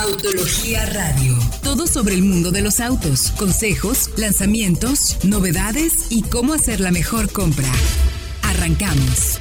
[0.00, 1.34] Autología Radio.
[1.64, 7.32] Todo sobre el mundo de los autos, consejos, lanzamientos, novedades y cómo hacer la mejor
[7.32, 7.66] compra.
[8.44, 9.40] Arrancamos.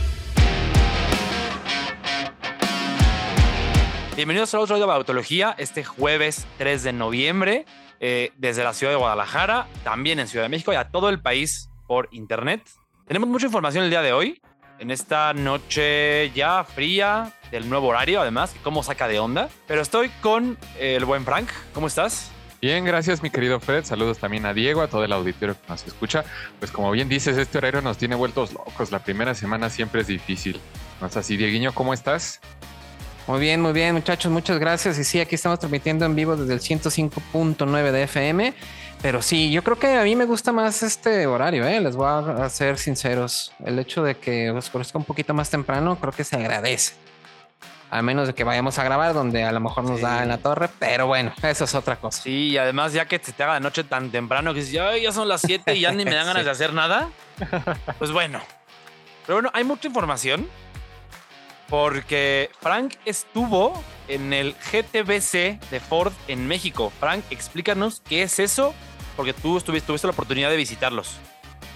[4.15, 7.65] Bienvenidos a otro de Autología, este jueves 3 de noviembre,
[7.99, 11.21] eh, desde la ciudad de Guadalajara, también en Ciudad de México y a todo el
[11.21, 12.67] país por internet.
[13.05, 14.41] Tenemos mucha información el día de hoy,
[14.79, 19.49] en esta noche ya fría del nuevo horario, además, cómo saca de onda.
[19.67, 21.49] Pero estoy con el buen Frank.
[21.73, 22.31] ¿Cómo estás?
[22.61, 23.85] Bien, gracias mi querido Fred.
[23.85, 26.25] Saludos también a Diego, a todo el auditorio que nos escucha.
[26.59, 28.91] Pues como bien dices, este horario nos tiene vueltos locos.
[28.91, 30.59] La primera semana siempre es difícil.
[30.99, 31.73] ¿No es así, Dieguiño?
[31.73, 32.39] ¿Cómo estás?
[33.27, 34.31] Muy bien, muy bien, muchachos.
[34.31, 34.97] Muchas gracias.
[34.97, 38.53] Y sí, aquí estamos transmitiendo en vivo desde el 105.9 de FM.
[39.01, 41.79] Pero sí, yo creo que a mí me gusta más este horario, ¿eh?
[41.79, 43.53] les voy a ser sinceros.
[43.63, 46.95] El hecho de que oscurezca un poquito más temprano, creo que se agradece.
[47.89, 50.39] A menos de que vayamos a grabar donde a lo mejor nos da en la
[50.39, 52.21] torre, pero bueno, eso es otra cosa.
[52.23, 55.11] Sí, y además ya que se te haga de noche tan temprano que dices, ya
[55.13, 57.09] son las 7 y ya ni me dan ganas de hacer nada,
[57.99, 58.41] pues bueno.
[59.25, 60.49] Pero bueno, hay mucha información
[61.69, 63.73] porque Frank estuvo
[64.07, 66.91] en el GTBC de Ford en México.
[66.99, 68.73] Frank, explícanos qué es eso
[69.15, 71.17] porque tú tuviste la oportunidad de visitarlos.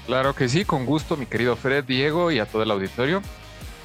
[0.06, 3.22] Claro que sí, con gusto, mi querido Fred, Diego y a todo el auditorio.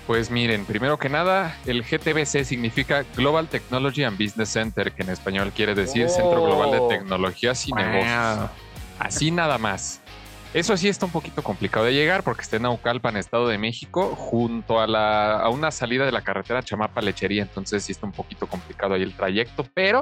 [0.07, 5.11] Pues miren, primero que nada, el GTBC significa Global Technology and Business Center, que en
[5.11, 6.89] español quiere decir Centro Global de oh.
[6.89, 8.51] Tecnologías y Negocios.
[9.01, 10.01] Así nada más.
[10.57, 14.17] Eso sí está un poquito complicado de llegar porque está en Naucalpan, Estado de México,
[14.17, 17.43] junto a, la, a una salida de la carretera Chamapa Lechería.
[17.43, 20.01] Entonces sí está un poquito complicado ahí el trayecto, pero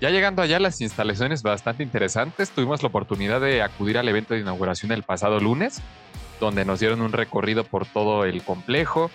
[0.00, 2.50] ya llegando allá, las instalaciones bastante interesantes.
[2.50, 5.80] Tuvimos la oportunidad de acudir al evento de inauguración el pasado lunes,
[6.40, 9.12] donde nos dieron un recorrido por todo el complejo.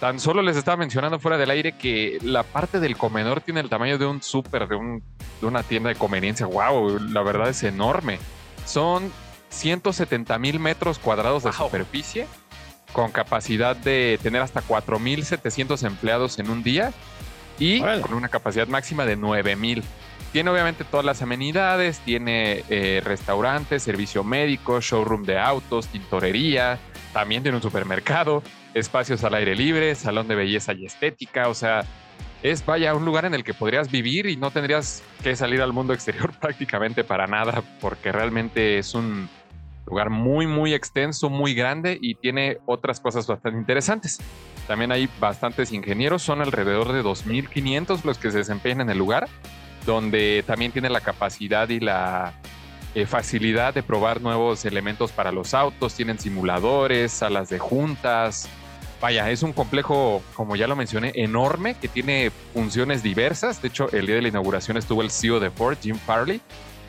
[0.00, 3.68] Tan solo les estaba mencionando fuera del aire que la parte del comedor tiene el
[3.68, 5.02] tamaño de un súper, de, un,
[5.42, 6.46] de una tienda de conveniencia.
[6.46, 7.00] ¡Wow!
[7.10, 8.18] La verdad es enorme.
[8.64, 9.12] Son
[9.50, 12.26] 170 mil metros cuadrados de superficie,
[12.92, 16.92] con capacidad de tener hasta 4.700 empleados en un día
[17.58, 19.84] y con una capacidad máxima de 9000.
[20.32, 26.78] Tiene obviamente todas las amenidades, tiene eh, restaurantes, servicio médico, showroom de autos, tintorería,
[27.12, 31.84] también tiene un supermercado, espacios al aire libre, salón de belleza y estética, o sea,
[32.42, 35.72] es vaya un lugar en el que podrías vivir y no tendrías que salir al
[35.72, 39.28] mundo exterior prácticamente para nada, porque realmente es un
[39.90, 44.18] lugar muy, muy extenso, muy grande y tiene otras cosas bastante interesantes.
[44.66, 49.28] También hay bastantes ingenieros, son alrededor de 2.500 los que se desempeñan en el lugar,
[49.84, 52.34] donde también tiene la capacidad y la
[52.94, 58.48] eh, facilidad de probar nuevos elementos para los autos, tienen simuladores, salas de juntas.
[59.00, 63.62] Vaya, es un complejo, como ya lo mencioné, enorme, que tiene funciones diversas.
[63.62, 66.40] De hecho, el día de la inauguración estuvo el CEO de Ford, Jim Farley,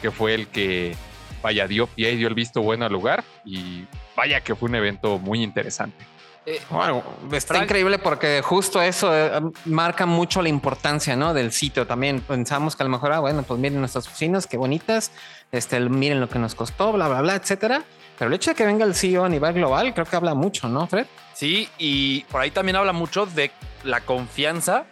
[0.01, 0.95] que fue el que,
[1.41, 3.23] vaya, dio pie y dio el visto bueno al lugar.
[3.45, 3.85] Y
[4.15, 6.05] vaya que fue un evento muy interesante.
[6.43, 11.35] Eh, bueno, está increíble porque justo eso eh, marca mucho la importancia ¿no?
[11.35, 12.21] del sitio también.
[12.21, 15.11] Pensamos que a lo mejor, ah, bueno, pues miren nuestras oficinas, qué bonitas,
[15.51, 17.83] este, miren lo que nos costó, bla, bla, bla, etcétera.
[18.17, 20.67] Pero el hecho de que venga el CEO a nivel global, creo que habla mucho,
[20.67, 21.05] ¿no, Fred?
[21.33, 23.51] Sí, y por ahí también habla mucho de
[23.83, 24.85] la confianza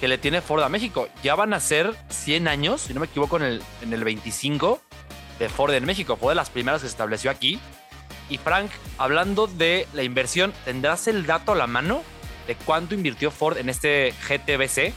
[0.00, 1.08] que le tiene Ford a México.
[1.22, 4.80] Ya van a ser 100 años, si no me equivoco, en el, en el 25
[5.38, 6.16] de Ford en México.
[6.16, 7.60] Fue de las primeras que se estableció aquí.
[8.28, 12.02] Y Frank, hablando de la inversión, ¿tendrás el dato a la mano
[12.46, 14.92] de cuánto invirtió Ford en este GTBC?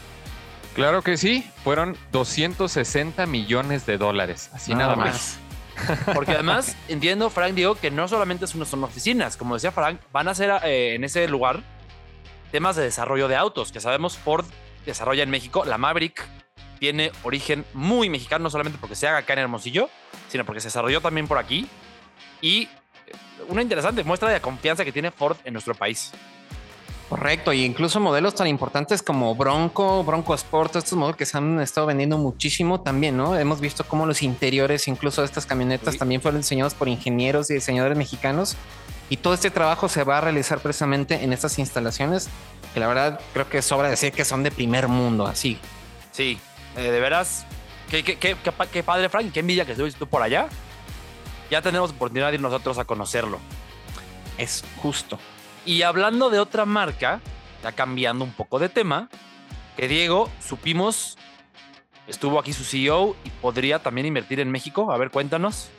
[0.74, 5.38] Claro que sí, fueron 260 millones de dólares, así nada, más.
[6.14, 10.36] Porque además entiendo, Frank, digo que no solamente son oficinas, como decía Frank, van a
[10.36, 11.62] ser eh, en ese lugar
[12.52, 14.46] temas de desarrollo de autos, que sabemos Ford
[14.86, 15.66] desarrolla en México.
[15.66, 16.26] La Maverick
[16.80, 19.90] tiene origen muy mexicano, no solamente porque se haga acá en Hermosillo,
[20.30, 21.68] sino porque se desarrolló también por aquí.
[22.42, 22.68] Y
[23.48, 26.12] una interesante muestra de la confianza que tiene Ford en nuestro país.
[27.10, 31.60] Correcto, y incluso modelos tan importantes como Bronco, Bronco Sport, estos modelos que se han
[31.60, 33.36] estado vendiendo muchísimo también, ¿no?
[33.36, 37.56] Hemos visto cómo los interiores, incluso de estas camionetas, también fueron diseñados por ingenieros y
[37.56, 38.56] diseñadores mexicanos.
[39.10, 42.30] Y todo este trabajo se va a realizar precisamente en estas instalaciones,
[42.76, 45.58] que la verdad creo que sobra decir que son de primer mundo, así.
[46.12, 46.40] Sí,
[46.80, 47.46] eh, de veras,
[47.90, 48.36] qué, qué, qué,
[48.72, 50.50] qué, padre, Frank, qué envidia que estuviste tú por allá
[51.50, 53.40] ya tenemos oportunidad de ir nosotros a conocerlo.
[54.38, 55.20] Es justo.
[55.66, 57.22] Y hablando de otra marca,
[57.64, 59.10] ya cambiando un poco de tema,
[59.76, 61.18] que Diego, supimos,
[62.08, 64.92] estuvo aquí su CEO y podría también invertir en México.
[64.92, 65.70] A ver, cuéntanos.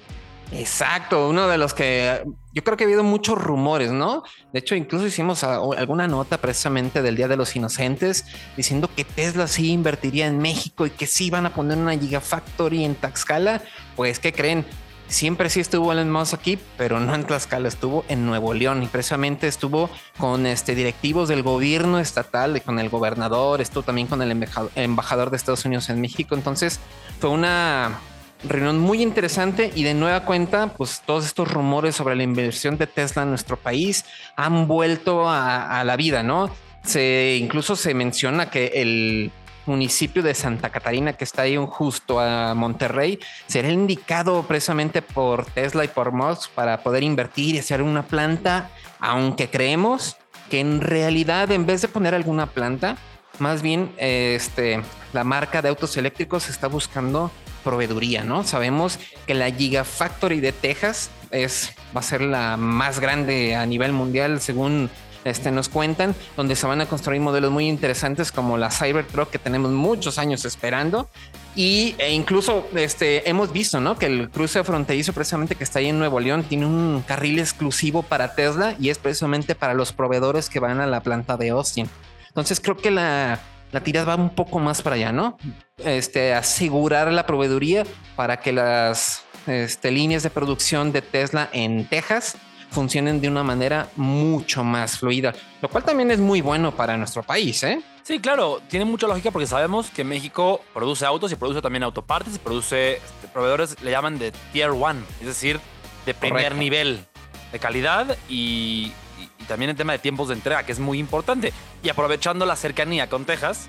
[0.52, 4.24] Exacto, uno de los que yo creo que ha habido muchos rumores, ¿no?
[4.52, 8.24] De hecho, incluso hicimos alguna nota precisamente del Día de los Inocentes
[8.56, 12.84] diciendo que Tesla sí invertiría en México y que sí van a poner una Gigafactory
[12.84, 13.62] en Taxcala.
[13.94, 14.66] Pues, ¿qué creen?
[15.06, 18.86] Siempre sí estuvo Elon Musk aquí, pero no en Tlaxcala, estuvo en Nuevo León y
[18.86, 24.22] precisamente estuvo con este directivos del gobierno estatal, y con el gobernador, estuvo también con
[24.22, 26.36] el embajador de Estados Unidos en México.
[26.36, 26.78] Entonces,
[27.18, 27.98] fue una
[28.44, 32.86] reunión muy interesante y de nueva cuenta, pues todos estos rumores sobre la inversión de
[32.86, 34.04] Tesla en nuestro país
[34.36, 36.50] han vuelto a, la vida, ¿no?
[36.84, 39.30] Se incluso se menciona que el
[39.66, 45.84] municipio de Santa Catarina, que está ahí justo a Monterrey, será indicado precisamente por Tesla
[45.84, 50.16] y por Musk para poder invertir y hacer una planta, aunque creemos
[50.48, 52.96] que en realidad en vez de poner alguna planta,
[53.38, 54.82] más bien este,
[55.12, 58.44] la marca de autos eléctricos está buscando proveeduría, ¿no?
[58.44, 63.92] Sabemos que la Gigafactory de Texas es, va a ser la más grande a nivel
[63.92, 64.90] mundial según
[65.24, 69.38] este, nos cuentan, donde se van a construir modelos muy interesantes como la Cybertruck que
[69.38, 71.08] tenemos muchos años esperando.
[71.54, 73.98] Y e incluso este, hemos visto ¿no?
[73.98, 78.02] que el cruce fronterizo precisamente que está ahí en Nuevo León tiene un carril exclusivo
[78.02, 81.88] para Tesla y es precisamente para los proveedores que van a la planta de Austin.
[82.28, 83.40] Entonces creo que la,
[83.72, 85.36] la tirada va un poco más para allá, ¿no?
[85.78, 87.84] Este, asegurar la proveeduría
[88.16, 92.36] para que las este, líneas de producción de Tesla en Texas
[92.70, 97.22] funcionen de una manera mucho más fluida, lo cual también es muy bueno para nuestro
[97.22, 97.82] país, ¿eh?
[98.02, 102.36] Sí, claro, tiene mucha lógica porque sabemos que México produce autos y produce también autopartes
[102.36, 105.60] y produce este, proveedores, le llaman de tier one, es decir,
[106.06, 107.04] de primer nivel
[107.52, 109.09] de calidad y y
[109.50, 111.52] también el tema de tiempos de entrega, que es muy importante.
[111.82, 113.66] Y aprovechando la cercanía con Texas,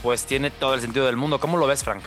[0.00, 1.40] pues tiene todo el sentido del mundo.
[1.40, 2.04] ¿Cómo lo ves, Frank?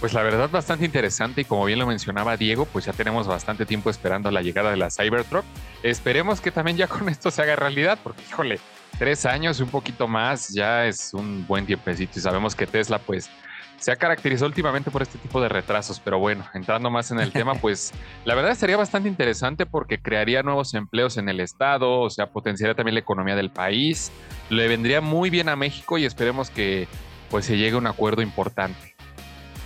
[0.00, 3.64] Pues la verdad bastante interesante y como bien lo mencionaba Diego, pues ya tenemos bastante
[3.64, 5.44] tiempo esperando la llegada de la Cybertruck.
[5.84, 8.58] Esperemos que también ya con esto se haga realidad, porque híjole,
[8.98, 13.30] tres años un poquito más ya es un buen tiempecito y sabemos que Tesla pues
[13.78, 17.32] se ha caracterizado últimamente por este tipo de retrasos, pero bueno, entrando más en el
[17.32, 17.92] tema, pues
[18.24, 22.74] la verdad sería bastante interesante porque crearía nuevos empleos en el estado, o sea, potenciaría
[22.74, 24.10] también la economía del país,
[24.48, 26.88] le vendría muy bien a México y esperemos que
[27.30, 28.94] pues se llegue a un acuerdo importante.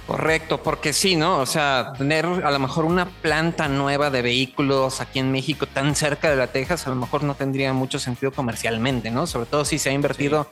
[0.09, 1.39] Correcto, porque sí, ¿no?
[1.39, 5.95] O sea, tener a lo mejor una planta nueva de vehículos aquí en México tan
[5.95, 9.27] cerca de la Texas, a lo mejor no tendría mucho sentido comercialmente, ¿no?
[9.27, 10.51] Sobre todo si se ha invertido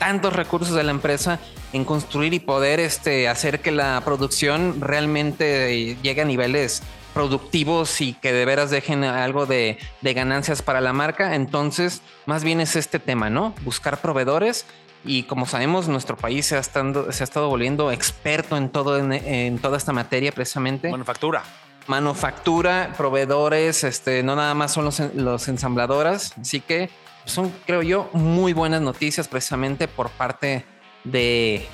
[0.00, 1.38] tantos recursos de la empresa
[1.74, 6.82] en construir y poder este, hacer que la producción realmente llegue a niveles
[7.12, 11.34] productivos y que de veras dejen algo de, ganancias para la marca.
[11.34, 13.54] Entonces, más bien es este tema, ¿no?
[13.62, 14.64] Buscar proveedores.
[15.04, 18.98] Y como sabemos, nuestro país se ha, estado, se ha estado volviendo experto en, todo,
[18.98, 20.90] en, toda esta materia precisamente.
[20.90, 21.44] Manufactura
[21.86, 26.34] manufactura, proveedores, este, no nada más son los, los ensambladoras.
[26.40, 26.88] Así que
[27.30, 30.64] son, creo yo, muy buenas noticias precisamente por parte
[31.04, 31.66] de,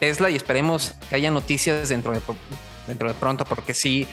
[0.00, 2.20] Tesla y esperemos que haya noticias dentro de,
[2.88, 4.08] dentro de pronto porque sí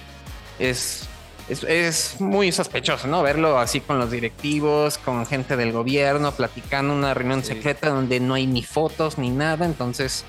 [0.59, 1.07] es,
[1.49, 3.23] es, muy sospechoso, ¿no?
[3.23, 8.35] Verlo así con los directivos, con gente del gobierno, platicando una reunión secreta donde no
[8.35, 10.23] hay ni fotos ni nada, entonces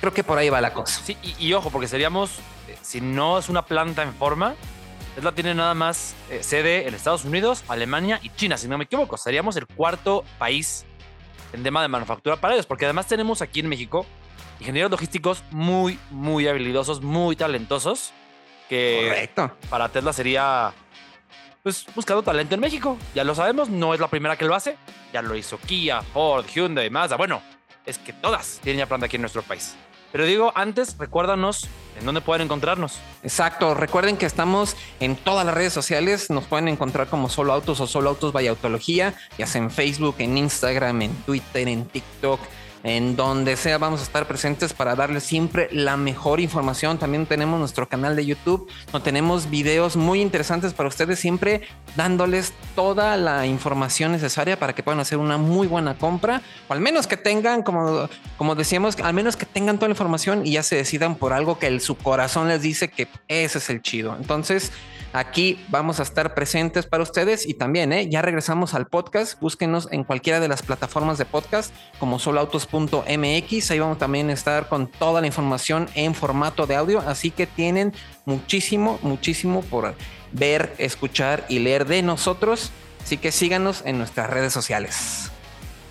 [0.00, 1.00] creo que por ahí va la cosa.
[1.04, 2.30] Sí, y ojo, porque seríamos,
[2.68, 4.54] eh, si no es una planta en forma,
[5.14, 8.84] Tesla tiene nada más eh, sede en Estados Unidos, Alemania y China, si no me
[8.84, 9.16] equivoco.
[9.16, 10.84] Seríamos el cuarto país
[11.52, 14.06] en tema de manufactura para ellos, porque además tenemos aquí en México
[14.60, 18.12] ingenieros logísticos muy, muy habilidosos, muy talentosos,
[18.68, 19.30] que
[19.68, 20.72] para Tesla sería
[21.62, 22.98] pues buscando talento en México.
[23.14, 24.76] Ya lo sabemos, no es la primera que lo hace.
[25.12, 27.16] Ya lo hizo Kia, Ford, Hyundai, Mazda.
[27.16, 27.40] Bueno,
[27.86, 29.74] es que todas tienen ya planta aquí en nuestro país.
[30.14, 31.66] Pero digo, antes, recuérdanos
[31.98, 33.00] en dónde pueden encontrarnos.
[33.24, 37.80] Exacto, recuerden que estamos en todas las redes sociales, nos pueden encontrar como Solo Autos
[37.80, 42.38] o Solo Autos Vaya Autología, ya sea en Facebook, en Instagram, en Twitter, en TikTok
[42.84, 46.98] en donde sea vamos a estar presentes para darles siempre la mejor información.
[46.98, 51.62] También tenemos nuestro canal de YouTube, donde tenemos videos muy interesantes para ustedes, siempre
[51.96, 56.80] dándoles toda la información necesaria para que puedan hacer una muy buena compra, o al
[56.80, 60.62] menos que tengan, como, como decíamos, al menos que tengan toda la información y ya
[60.62, 64.14] se decidan por algo que el, su corazón les dice que ese es el chido.
[64.20, 64.72] Entonces,
[65.14, 68.08] Aquí vamos a estar presentes para ustedes y también, ¿eh?
[68.10, 69.40] ya regresamos al podcast.
[69.40, 73.70] Búsquenos en cualquiera de las plataformas de podcast como soloautos.mx.
[73.70, 76.98] Ahí vamos también a estar con toda la información en formato de audio.
[76.98, 77.92] Así que tienen
[78.24, 79.94] muchísimo, muchísimo por
[80.32, 82.72] ver, escuchar y leer de nosotros.
[83.00, 85.30] Así que síganos en nuestras redes sociales.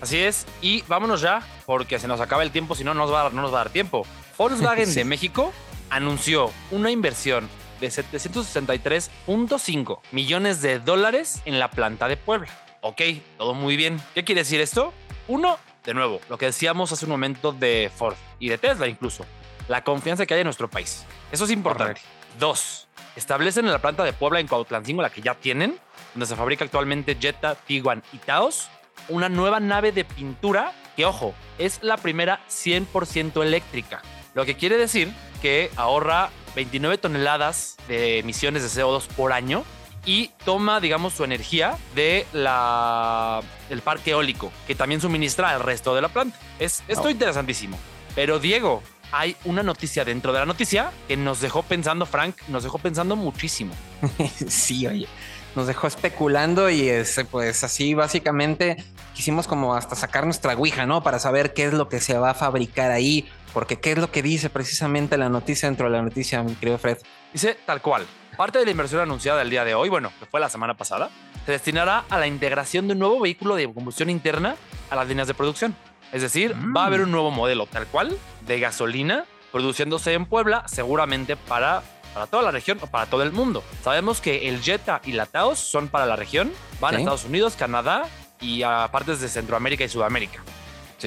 [0.02, 3.30] Así es, y vámonos ya, porque se nos acaba el tiempo, si no, nos va,
[3.30, 4.04] no nos va a dar tiempo.
[4.36, 5.50] Volkswagen de México
[5.88, 7.48] anunció una inversión
[7.80, 12.48] de 763.5 millones de dólares en la planta de Puebla.
[12.80, 13.02] Ok,
[13.38, 14.00] todo muy bien.
[14.14, 14.92] ¿Qué quiere decir esto?
[15.26, 19.24] Uno, de nuevo, lo que decíamos hace un momento de Ford y de Tesla incluso,
[19.68, 21.04] la confianza que hay en nuestro país.
[21.32, 22.00] Eso es importante.
[22.38, 25.78] Dos, establecen en la planta de Puebla en Cuautlancingo, la que ya tienen,
[26.12, 28.68] donde se fabrica actualmente Jetta, Tiguan y Taos,
[29.08, 34.02] una nueva nave de pintura que, ojo, es la primera 100% eléctrica.
[34.34, 39.64] Lo que quiere decir que ahorra 29 toneladas de emisiones de CO2 por año
[40.06, 45.94] y toma, digamos, su energía de la, del parque eólico, que también suministra al resto
[45.94, 46.38] de la planta.
[46.58, 47.78] Es esto interesantísimo.
[48.14, 48.82] Pero Diego,
[49.12, 53.16] hay una noticia dentro de la noticia que nos dejó pensando, Frank, nos dejó pensando
[53.16, 53.74] muchísimo.
[54.48, 55.08] sí, oye,
[55.54, 58.84] nos dejó especulando y este, pues así básicamente
[59.14, 61.02] quisimos como hasta sacar nuestra ouija, ¿no?
[61.02, 64.10] Para saber qué es lo que se va a fabricar ahí, porque qué es lo
[64.10, 66.98] que dice precisamente la noticia dentro de la noticia, mi querido Fred.
[67.32, 68.04] Dice tal cual.
[68.36, 71.08] Parte de la inversión anunciada el día de hoy, bueno, que fue la semana pasada,
[71.46, 74.56] se destinará a la integración de un nuevo vehículo de combustión interna
[74.90, 75.76] a las líneas de producción.
[76.12, 80.64] Es decir, va a haber un nuevo modelo tal cual de gasolina produciéndose en Puebla,
[80.66, 83.62] seguramente para, para toda la región o para todo el mundo.
[83.84, 87.02] Sabemos que el Jetta y la Taos son para la región, van a Sí.
[87.02, 88.08] Estados Unidos, Canadá
[88.40, 90.42] y a partes de Centroamérica y Sudamérica.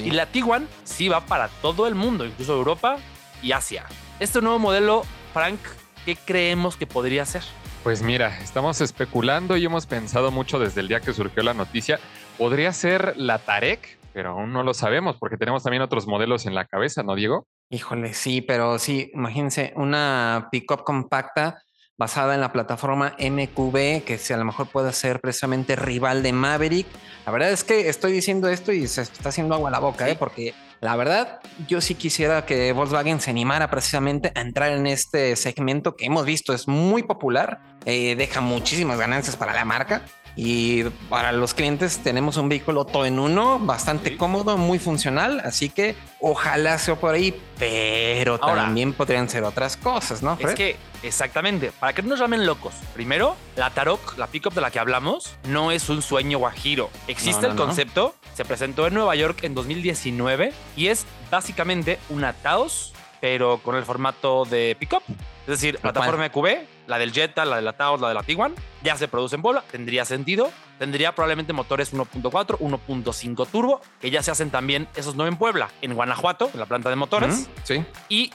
[0.05, 2.97] Y la Tiguan sí va para todo el mundo, incluso Europa
[3.41, 3.85] y Asia.
[4.19, 5.59] Este nuevo modelo, Frank,
[6.05, 7.43] ¿qué creemos que podría ser?
[7.83, 11.99] Pues mira, estamos especulando y hemos pensado mucho desde el día que surgió la noticia.
[12.37, 16.55] Podría ser la Tarek, pero aún no lo sabemos porque tenemos también otros modelos en
[16.55, 17.47] la cabeza, ¿no, Diego?
[17.69, 21.61] Híjole, sí, pero sí, imagínense una pickup compacta
[21.97, 26.31] basada en la plataforma MQB, que si a lo mejor puede ser precisamente rival de
[26.33, 26.87] Maverick.
[27.25, 30.05] La verdad es que estoy diciendo esto y se está haciendo agua a la boca,
[30.05, 30.11] Sí.
[30.11, 30.15] ¿eh?
[30.17, 35.35] porque la verdad yo sí quisiera que Volkswagen se animara precisamente a entrar en este
[35.35, 40.03] segmento que hemos visto es muy popular, eh, deja muchísimas ganancias para la marca.
[40.39, 44.17] Y para los clientes tenemos un vehículo todo en uno, bastante Sí.
[44.17, 49.75] cómodo, muy funcional, así que ojalá sea por ahí, pero Ahora- también podrían ser otras
[49.77, 50.37] cosas, ¿no?
[50.39, 52.75] Es que, exactamente, para que no nos llamen locos.
[52.93, 56.91] Primero, la Tarok, la pickup de la que hablamos, no es un sueño guajiro.
[57.07, 57.65] Existe No, no, el no.
[57.65, 63.75] concepto, se presentó en Nueva York en 2019 y es básicamente una Taos, pero con
[63.75, 65.03] el formato de pickup.
[65.41, 66.47] Es decir, plataforma QB,
[66.87, 69.41] la del Jetta, la de la Taos, la de la Tiguan, ya se produce en
[69.41, 70.51] Puebla, tendría sentido.
[70.77, 75.69] Tendría probablemente motores 1.4, 1.5 turbo, que ya se hacen también, esos no en Puebla,
[75.81, 77.85] en Guanajuato, en la planta de motores Ujú, Sí.
[78.09, 78.31] y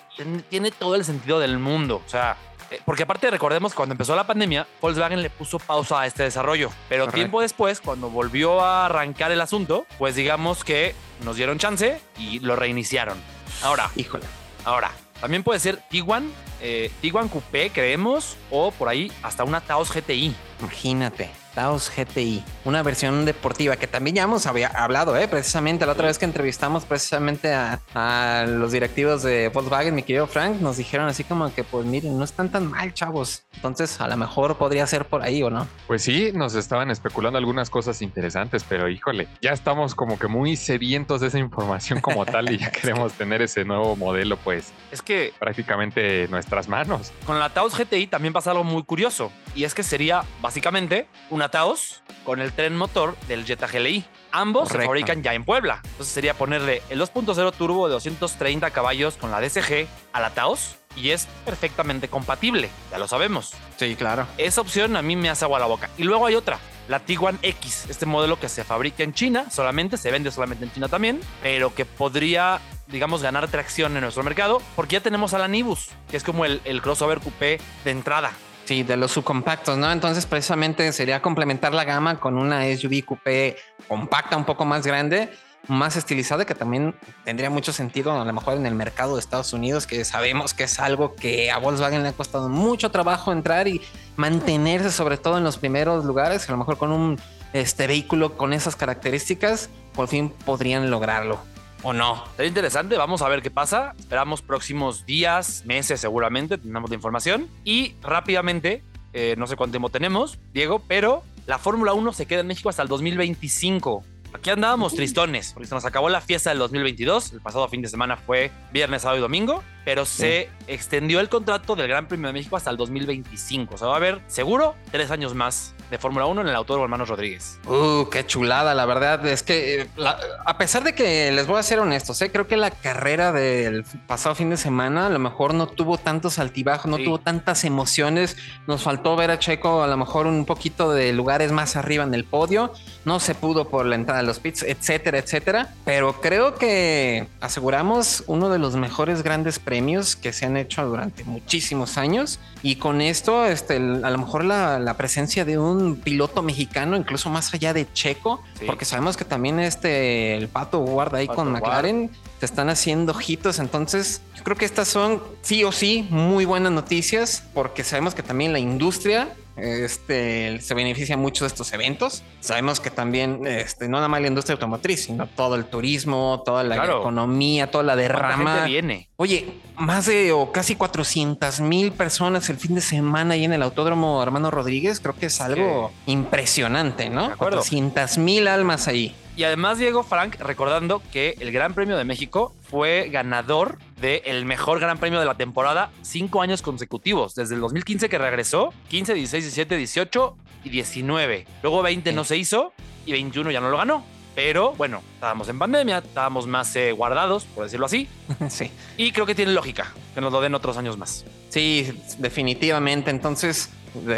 [0.48, 2.02] tiene todo el sentido del mundo.
[2.04, 2.36] O sea,
[2.70, 6.70] eh, porque aparte recordemos cuando empezó la pandemia, Volkswagen le puso pausa a este desarrollo.
[6.88, 7.14] Pero Correcto.
[7.16, 12.40] tiempo después, cuando volvió a arrancar el asunto, pues digamos que nos dieron chance y
[12.40, 13.18] lo reiniciaron.
[13.62, 14.24] Ahora, Híjole.
[14.64, 19.92] Ahora, también puede ser Tiguan, eh, Tiguan Coupé, creemos, o por ahí hasta una Taos
[19.92, 20.34] GTI.
[20.62, 25.28] Imagínate, Taos GTI, una versión deportiva que también ya hemos había hablado, ¿eh?
[25.28, 30.26] precisamente la otra vez que entrevistamos precisamente a, a los directivos de Volkswagen, mi querido
[30.26, 33.42] Frank, nos dijeron así como que, pues miren, no están tan mal, chavos.
[33.54, 35.68] Entonces, a lo mejor podría ser por ahí o no.
[35.86, 40.56] Pues sí, nos estaban especulando algunas cosas interesantes, pero híjole, ya estamos como que muy
[40.56, 45.02] sedientos de esa información como tal y ya queremos tener ese nuevo modelo, pues Es
[45.02, 47.12] que prácticamente en nuestras manos.
[47.26, 49.30] con la Taos GTI también pasa algo muy curioso.
[49.54, 54.04] Y es que sería básicamente una Taos con el tren motor del Jetta GLI.
[54.32, 55.80] Ambos se fabrican ya en Puebla.
[55.82, 60.76] Entonces sería ponerle el 2.0 turbo de 230 caballos con la DSG a la Taos
[60.94, 62.68] y es perfectamente compatible.
[62.90, 63.54] Ya lo sabemos.
[63.78, 64.26] Sí, claro.
[64.36, 65.88] Esa opción a mí me hace agua la boca.
[65.96, 69.96] Y luego hay otra, la Tiguan X, este modelo que se fabrica en China solamente,
[69.96, 74.60] se vende solamente en China también, pero que podría, digamos, ganar tracción en nuestro mercado
[74.76, 78.32] porque ya tenemos a la Nibus, que es como el, el crossover coupé de entrada.
[78.72, 79.92] Sí, de los subcompactos, ¿no?
[79.92, 85.28] Entonces, precisamente sería complementar la gama con una SUV coupé compacta, un poco más grande,
[85.68, 89.52] más estilizada, que también tendría mucho sentido a lo mejor en el mercado de Estados
[89.52, 93.68] Unidos, que sabemos que es algo que a Volkswagen le ha costado mucho trabajo entrar
[93.68, 93.82] y
[94.16, 96.48] mantenerse, sobre todo en los primeros lugares.
[96.48, 97.20] A lo mejor con un
[97.52, 101.51] este vehículo con esas características, por fin podrían lograrlo.
[101.84, 102.24] ¿O no?
[102.36, 103.94] Sería interesante, vamos a ver qué pasa.
[103.98, 107.48] Esperamos próximos días, meses seguramente, tendremos la información.
[107.64, 112.40] Y rápidamente, eh, no sé cuánto tiempo tenemos, Diego, pero la Fórmula 1 se queda
[112.40, 114.04] en México hasta el 2025.
[114.32, 117.32] Aquí andábamos tristones, porque se nos acabó la fiesta del 2022.
[117.32, 119.62] El pasado fin de semana fue viernes, sábado y domingo.
[119.84, 123.74] Pero se extendió el contrato del Gran Premio de México hasta el 2025.
[123.74, 126.84] O sea, va a haber seguro tres años más de Fórmula 1 en el Autódromo
[126.84, 127.58] Hermanos Rodríguez.
[127.66, 131.58] Uh, qué chulada, la verdad es que eh, la- a pesar de que les voy
[131.58, 132.30] a ser honestos, ¿eh?
[132.32, 136.38] creo que la carrera del pasado fin de semana a lo mejor no tuvo tantos
[136.38, 137.04] altibajos, no Sí.
[137.04, 138.36] tuvo tantas emociones.
[138.66, 142.14] Nos faltó ver a Checo a lo mejor un poquito de lugares más arriba en
[142.14, 142.72] el podio.
[143.04, 145.74] No se pudo por la entrada de los pits, etcétera, etcétera.
[145.84, 149.71] Pero creo que aseguramos uno de los mejores grandes premios
[150.16, 152.38] que se han hecho durante muchísimos años.
[152.62, 156.96] Y con esto, este, el- a lo mejor la, la presencia de un piloto mexicano,
[156.96, 158.66] incluso más allá de Checo, Sí.
[158.66, 161.62] porque sabemos que también este, el Pato Ward ahí Pato con Ward.
[161.62, 162.10] McLaren
[162.40, 163.58] se están haciendo ojitos.
[163.58, 168.22] Entonces, yo creo que estas son sí o sí muy buenas noticias, porque sabemos que
[168.22, 172.22] también la industria este, se beneficia mucho de estos eventos.
[172.40, 176.62] Sabemos que también, este, no nada más la industria automotriz, sino todo el turismo, toda
[176.64, 177.00] la Claro.
[177.00, 178.64] economía, toda la ¿Cuánta derrama.
[178.64, 179.08] viene?
[179.16, 183.62] Oye, más de o casi 400 mil personas el fin de semana ahí en el
[183.62, 185.00] Autódromo Hermano Rodríguez.
[185.00, 187.28] Creo que es algo impresionante, ¿no?
[187.28, 187.58] De acuerdo.
[187.58, 189.14] 400 mil almas ahí.
[189.34, 194.78] Y además, Diego Frank, recordando que el Gran Premio de México fue ganador del mejor
[194.78, 197.34] Gran Premio de la temporada cinco años consecutivos.
[197.34, 201.46] Desde el 2015 que regresó, 15, 16, 17, 18 y 19.
[201.62, 202.16] Luego 20 Sí.
[202.16, 202.74] no se hizo
[203.06, 204.04] y 21 ya no lo ganó.
[204.34, 208.08] Pero bueno, estábamos en pandemia, estábamos más eh, guardados, por decirlo así.
[208.50, 208.70] sí.
[208.98, 211.24] Y creo que tiene lógica que nos lo den otros años más.
[211.48, 213.10] Sí, definitivamente.
[213.10, 213.70] Entonces,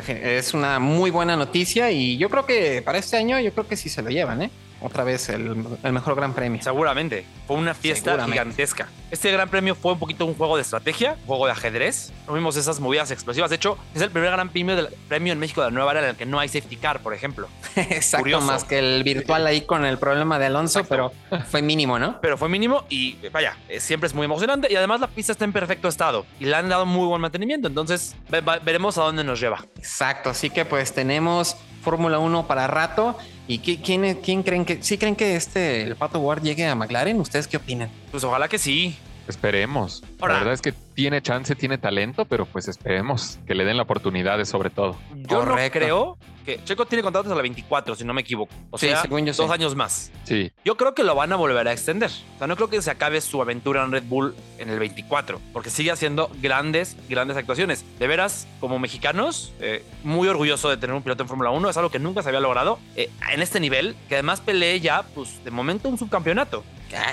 [0.08, 3.76] es una muy buena noticia y yo creo que para este año, yo creo que
[3.76, 4.50] sí se lo llevan, ¿eh?
[4.84, 6.62] Otra vez el, el mejor gran premio.
[6.62, 7.24] Seguramente.
[7.46, 8.88] Fue una fiesta gigantesca.
[9.10, 12.12] Este gran premio fue un poquito un juego de estrategia, un juego de ajedrez.
[12.26, 13.48] No vimos esas movidas explosivas.
[13.48, 16.00] De hecho, es el primer gran premio, del, premio en México de la nueva era
[16.02, 17.48] en el que no hay safety car, por ejemplo.
[17.76, 18.46] Exacto, Curioso.
[18.46, 21.12] más que el virtual ahí con el problema de Alonso, Exacto.
[21.30, 22.18] pero fue mínimo, ¿no?
[22.22, 24.70] Pero fue mínimo y vaya, eh, siempre es muy emocionante.
[24.70, 27.68] Y además la pista está en perfecto estado y le han dado muy buen mantenimiento.
[27.68, 29.64] Entonces ve- veremos a dónde nos lleva.
[29.78, 33.16] Exacto, así que pues tenemos Fórmula 1 para rato.
[33.46, 36.74] ¿Y qué- quién, quién creen que, sí creen que este, el Pato Ward llegue a
[36.74, 37.20] McLaren?
[37.20, 37.90] ¿Ustedes qué opinan?
[38.10, 38.96] Pues ojalá que sí.
[39.28, 40.02] Esperemos.
[40.20, 43.76] Ahora- la verdad es que tiene chance, tiene talento, pero pues esperemos que le den
[43.76, 44.96] la oportunidad de sobre todo.
[45.14, 48.54] Yo no creo que Checo tiene contratos a la 24, si no me equivoco.
[48.70, 49.52] O Sí, sea, según yo dos sí.
[49.52, 50.12] años más.
[50.24, 52.10] Sí, Yo creo que lo van a volver a extender.
[52.34, 55.40] O sea, no creo que se acabe su aventura en Red Bull en el 24,
[55.54, 57.82] porque sigue haciendo grandes, grandes actuaciones.
[57.98, 61.70] De veras, como mexicanos, eh, muy orgulloso de tener un piloto en Fórmula 1.
[61.70, 65.02] Es algo que nunca se había logrado eh, en este nivel, que además pelee ya,
[65.14, 66.62] pues, de momento un subcampeonato.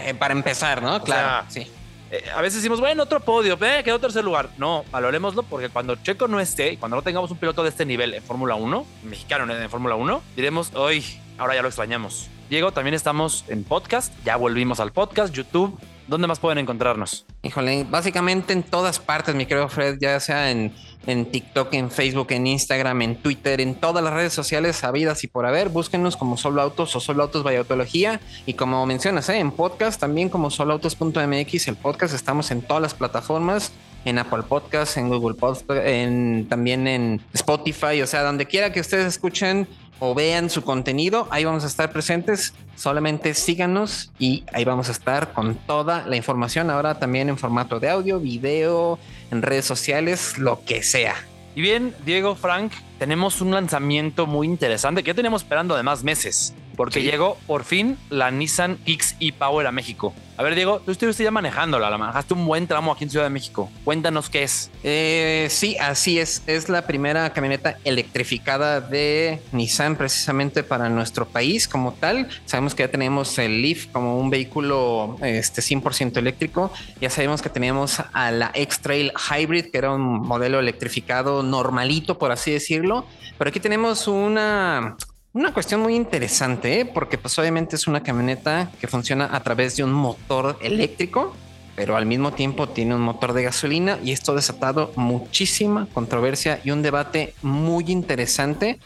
[0.05, 1.01] Eh, para empezar, ¿no?
[1.03, 1.65] Claro, sí.
[2.11, 4.49] Eh, a veces decimos, bueno, otro podio, eh, quedó tercer lugar.
[4.57, 7.85] No, valorémoslo porque cuando Checo no esté y cuando no tengamos un piloto de este
[7.85, 11.05] nivel en Fórmula 1, mexicano en Fórmula 1, diremos, hoy,
[11.37, 12.29] ahora ya lo extrañamos.
[12.49, 15.79] Diego, también estamos en podcast, ya volvimos al podcast, YouTube.
[16.07, 17.25] ¿Dónde más pueden encontrarnos?
[17.43, 20.73] Híjole, básicamente en todas partes, mi querido Fred, ya sea en,
[21.07, 25.27] en TikTok, en Facebook, en Instagram, en Twitter, en todas las redes sociales sabidas y
[25.27, 28.19] por haber, búsquenos como Solo Autos o Solo Autos by Autología.
[28.45, 29.39] Y como mencionas, ¿eh?
[29.39, 33.71] en podcast también como soloautos.mx, el podcast, estamos en todas las plataformas.
[34.03, 38.79] En Apple Podcast, en Google Podcast, en, también en Spotify, o sea, donde quiera que
[38.79, 39.67] ustedes escuchen
[40.03, 42.55] o vean su contenido, ahí vamos a estar presentes.
[42.75, 46.71] Solamente síganos y ahí vamos a estar con toda la información.
[46.71, 48.97] Ahora también en formato de audio, video,
[49.29, 51.13] en redes sociales, lo que sea.
[51.53, 56.55] Y bien, Diego, Frank, tenemos un lanzamiento muy interesante que ya teníamos esperando además meses,
[56.81, 57.05] porque Sí.
[57.11, 60.15] llegó por fin la Nissan Kicks e-Power a México.
[60.37, 63.25] A ver, Diego, tú estuviste ya manejándola, la manejaste un buen tramo aquí en Ciudad
[63.25, 63.69] de México.
[63.83, 64.71] Cuéntanos qué es.
[64.83, 66.41] Eh, sí, así es.
[66.47, 72.27] Es la primera camioneta electrificada de Nissan precisamente para nuestro país como tal.
[72.45, 76.71] Sabemos que ya tenemos el Leaf como un vehículo este, 100% eléctrico.
[76.99, 82.31] Ya sabemos que teníamos a la X-Trail Hybrid, que era un modelo electrificado normalito, por
[82.31, 83.05] así decirlo.
[83.37, 84.95] Pero aquí tenemos una,
[85.33, 86.85] una cuestión muy interesante, ¿eh?
[86.85, 91.33] porque pues obviamente es una camioneta que funciona a través de un motor eléctrico
[91.75, 96.59] pero al mismo tiempo tiene un motor de gasolina y esto ha desatado muchísima controversia
[96.63, 98.79] y un debate muy interesante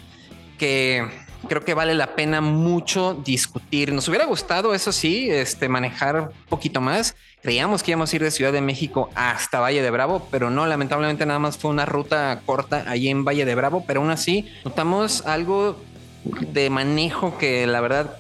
[0.58, 1.06] que
[1.50, 3.92] creo que vale la pena mucho discutir.
[3.92, 7.16] Nos hubiera gustado, eso sí, este, manejar un poquito más.
[7.42, 10.66] Creíamos que íbamos a ir de Ciudad de México hasta Valle de Bravo, pero no,
[10.66, 14.50] lamentablemente nada más fue una ruta corta allí en Valle de Bravo, pero aún así
[14.64, 15.78] notamos algo
[16.26, 18.18] de manejo que la verdad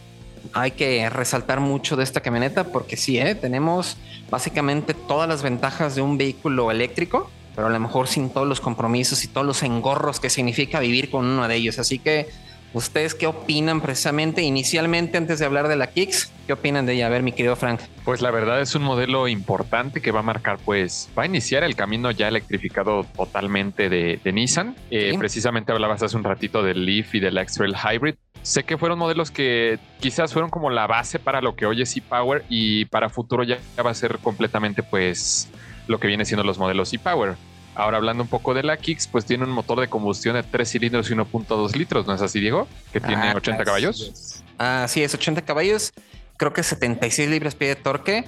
[0.53, 3.35] hay que resaltar mucho de esta camioneta porque sí, ¿eh?
[3.35, 3.97] tenemos
[4.29, 8.61] básicamente todas las ventajas de un vehículo eléctrico, pero a lo mejor sin todos los
[8.61, 11.79] compromisos y todos los engorros que significa vivir con uno de ellos.
[11.79, 12.29] Así que
[12.75, 16.29] ¿Ustedes qué opinan precisamente inicialmente antes de hablar de la Kicks?
[16.45, 17.07] ¿Qué opinan de ella?
[17.07, 17.79] A ver, mi querido Frank.
[18.03, 21.63] Pues la verdad es un modelo importante que va a marcar, pues va a iniciar
[21.63, 24.75] el camino ya electrificado totalmente de, Nissan.
[24.91, 28.15] Eh, precisamente hablabas hace un ratito del Leaf y del X-Trail Hybrid.
[28.41, 31.95] Sé que fueron modelos que quizás fueron como la base para lo que hoy es
[31.95, 35.47] e-Power y para futuro ya va a ser completamente pues
[35.87, 37.35] lo que viene siendo los modelos e-Power.
[37.75, 40.69] Ahora hablando un poco de la Kicks, pues tiene un motor de combustión de 3
[40.69, 42.67] cilindros y 1.2 litros, ¿no es así, Diego?
[42.93, 44.43] Que tiene 80 ah, caballos.
[44.57, 45.93] Ah, sí, es 80 caballos,
[46.37, 48.25] creo que 76 libras-pie de torque,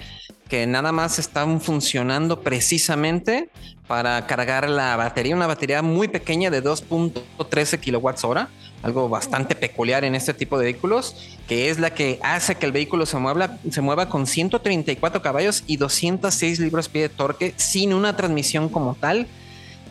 [0.49, 3.49] que nada más están funcionando precisamente
[3.87, 8.49] para cargar la batería, una batería muy pequeña de 2.13 kilowatts hora,
[8.87, 11.15] algo bastante peculiar en este tipo de vehículos,
[11.47, 15.63] que es la que hace que el vehículo se mueva, se mueva con 134 caballos
[15.67, 19.27] y 206 libras-pie de torque sin una transmisión como tal.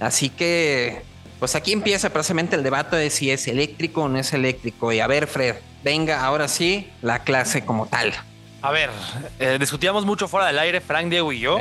[0.01, 1.03] Así que,
[1.39, 4.93] pues aquí empieza precisamente el debate de si es eléctrico o no es eléctrico.
[4.93, 8.15] Y a ver, Fred, venga, ahora sí, la clase como tal.
[8.63, 8.91] A ver,
[9.39, 11.59] eh, discutíamos mucho fuera del aire, Frank, Diego y yo,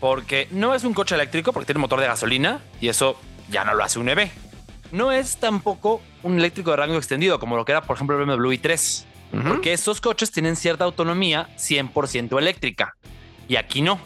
[0.00, 3.74] porque no es un coche eléctrico porque tiene motor de gasolina y eso ya no
[3.74, 4.30] lo hace un EV.
[4.92, 8.26] No es tampoco un eléctrico de rango extendido como lo que era, por ejemplo, el
[8.26, 9.04] BMW i3,
[9.48, 12.96] porque estos coches tienen cierta autonomía 100% eléctrica
[13.48, 13.98] y aquí no.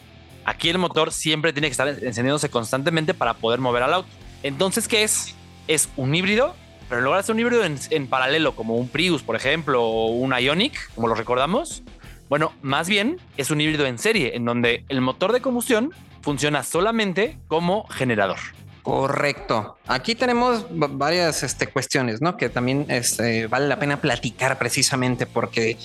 [0.44, 4.08] Aquí el motor siempre tiene que estar encendiéndose constantemente para poder mover al auto.
[4.42, 5.34] Entonces, ¿qué es?
[5.66, 6.54] Es un híbrido,
[6.88, 10.06] pero en lugar de ser un híbrido en, paralelo, como un Prius, por ejemplo, o
[10.06, 11.82] un Ionic, como lo recordamos,
[12.28, 16.62] bueno, más bien es un híbrido en serie, en donde el motor de combustión funciona
[16.62, 18.38] solamente como generador.
[18.82, 19.76] Correcto.
[19.86, 22.36] Aquí tenemos varias este, cuestiones, ¿no?
[22.36, 25.76] Que también este, vale la pena platicar precisamente porque,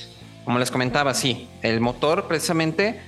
[0.45, 3.01] como les comentaba, sí, el motor precisamente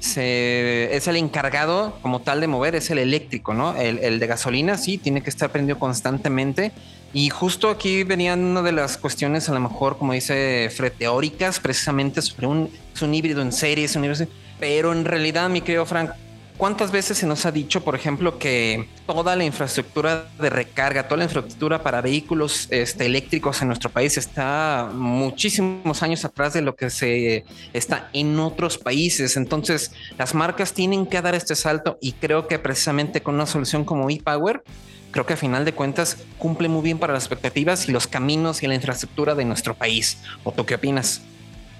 [0.00, 3.74] es el encargado como tal de mover, es el eléctrico, ¿no?
[3.74, 6.72] El, de gasolina sí tiene que estar prendido constantemente.
[7.12, 11.58] Y justo aquí venían una de las cuestiones, a lo mejor, como dice Fred, teóricas,
[11.58, 14.26] precisamente sobre un, es un híbrido en serie, es un híbrido,
[14.60, 16.10] pero en realidad, mi querido Frank,
[16.58, 21.18] ¿Cuántas veces se nos ha dicho, por ejemplo, que toda la infraestructura de recarga, toda
[21.18, 26.74] la infraestructura para vehículos este, eléctricos en nuestro país está muchísimos años atrás de lo
[26.74, 29.36] que se está en otros países?
[29.36, 33.84] Entonces, las marcas tienen que dar este salto y creo que precisamente con una solución
[33.84, 34.64] como ePower,
[35.12, 38.64] creo que a final de cuentas cumple muy bien para las expectativas y los caminos
[38.64, 40.18] y la infraestructura de nuestro país.
[40.42, 41.22] ¿O tú qué opinas?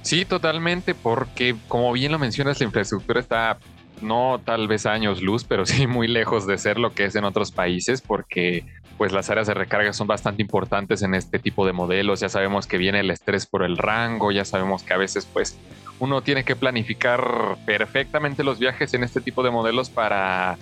[0.02, 3.58] Sí, totalmente, porque como bien lo mencionas, la infraestructura está
[4.02, 7.24] no tal vez años luz, pero sí muy lejos de ser lo que es en
[7.24, 8.64] otros países, porque
[8.96, 12.20] pues las áreas de recarga son bastante importantes en este tipo de modelos.
[12.20, 15.56] Ya sabemos que viene el estrés por el rango, ya sabemos que a veces pues
[16.00, 20.58] uno tiene que planificar perfectamente los viajes en este tipo de modelos para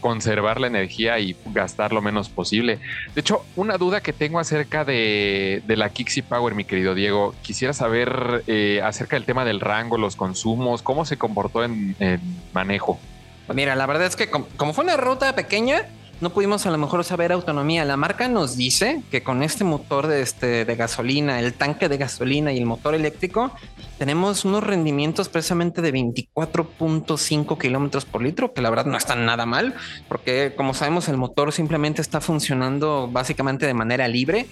[0.00, 2.78] conservar la energía y gastar lo menos posible.
[3.14, 7.72] De hecho, una duda que tengo acerca de, la Kixi Power, mi querido Diego, quisiera
[7.72, 11.96] saber eh, acerca del tema del rango, los consumos, cómo se comportó en,
[12.52, 12.98] manejo.
[13.54, 15.86] Mira, la verdad es que como fue una ruta pequeña,
[16.20, 17.84] no pudimos a lo mejor saber autonomía.
[17.84, 21.96] La marca nos dice que con este motor de, este, de gasolina, el tanque de
[21.96, 23.52] gasolina y el motor eléctrico,
[23.98, 29.46] tenemos unos rendimientos precisamente de 24.5 kilómetros por litro, que la verdad no están nada
[29.46, 29.74] mal,
[30.08, 34.46] porque como sabemos el motor simplemente está funcionando básicamente de manera libre.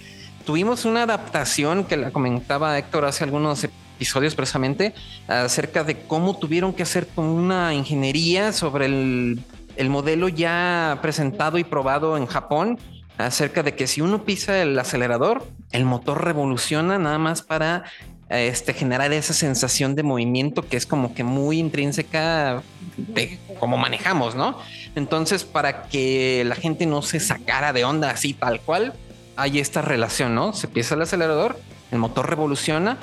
[0.45, 3.65] Tuvimos una adaptación que la comentaba Héctor hace algunos
[3.97, 4.93] episodios precisamente
[5.27, 9.41] acerca de cómo tuvieron que hacer con una ingeniería sobre el
[9.77, 12.79] el modelo ya presentado y probado en Japón
[13.17, 17.85] acerca de que si uno pisa el acelerador, el motor revoluciona nada más para
[18.29, 22.61] este, generar esa sensación de movimiento que es como que muy intrínseca
[22.97, 24.59] de cómo manejamos, ¿no?
[24.95, 28.93] Entonces, para que la gente no se sacara de onda así tal cual,
[29.35, 30.53] hay esta relación, ¿no?
[30.53, 31.59] Se pisa el acelerador,
[31.91, 32.97] el motor revoluciona,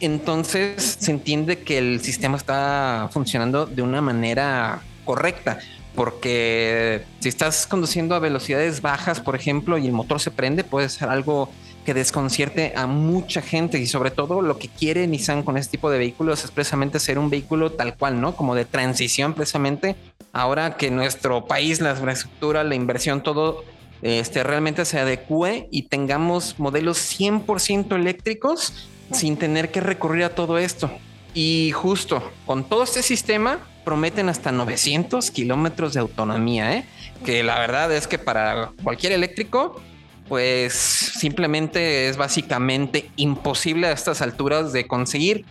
[0.00, 5.58] entonces se entiende que el sistema está funcionando de una manera correcta
[5.98, 10.88] porque si estás conduciendo a velocidades bajas, por ejemplo, y el motor se prende, puede
[10.90, 11.50] ser algo
[11.84, 15.90] que desconcierte a mucha gente y sobre todo lo que quiere Nissan con este tipo
[15.90, 18.36] de vehículos es precisamente ser un vehículo tal cual, ¿no?
[18.36, 19.96] Como de transición precisamente.
[20.32, 23.64] Ahora que nuestro país, la infraestructura, la inversión, todo
[24.02, 30.58] este, realmente se adecue y tengamos modelos 100% eléctricos sin tener que recurrir a todo
[30.58, 30.92] esto.
[31.34, 33.58] Y justo con todo este sistema,
[33.88, 36.84] prometen hasta 900 kilómetros de autonomía, ¿eh?
[37.24, 39.80] que la verdad es que para cualquier eléctrico,
[40.28, 45.46] pues simplemente es básicamente imposible a estas alturas de conseguir.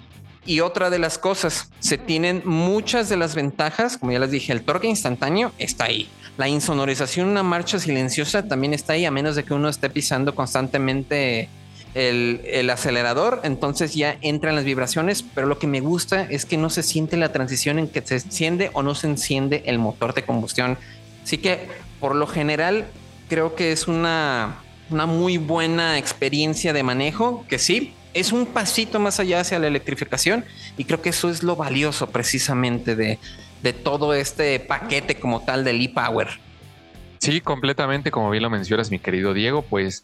[0.46, 4.54] Y otra de las cosas, se tienen muchas de las ventajas, como ya les dije,
[4.54, 6.08] el torque instantáneo está ahí.
[6.38, 10.36] La insonorización, una marcha silenciosa también está ahí, a menos de que uno esté pisando
[10.36, 11.50] constantemente
[11.98, 16.70] el, acelerador, entonces ya entran las vibraciones, pero lo que me gusta es que no
[16.70, 20.24] se siente la transición en que se enciende o no se enciende el motor de
[20.24, 20.78] combustión.
[21.24, 21.68] Así que
[22.00, 22.86] por lo general
[23.30, 24.58] creo que es una,
[24.92, 29.68] una muy buena experiencia de manejo, que sí, es un pasito más allá hacia la
[29.68, 30.46] electrificación
[30.78, 33.18] y creo que eso es lo valioso precisamente de,
[33.64, 36.28] de todo este paquete como tal del e-Power.
[37.20, 40.04] Sí, completamente, como bien lo mencionas, mi querido Diego, pues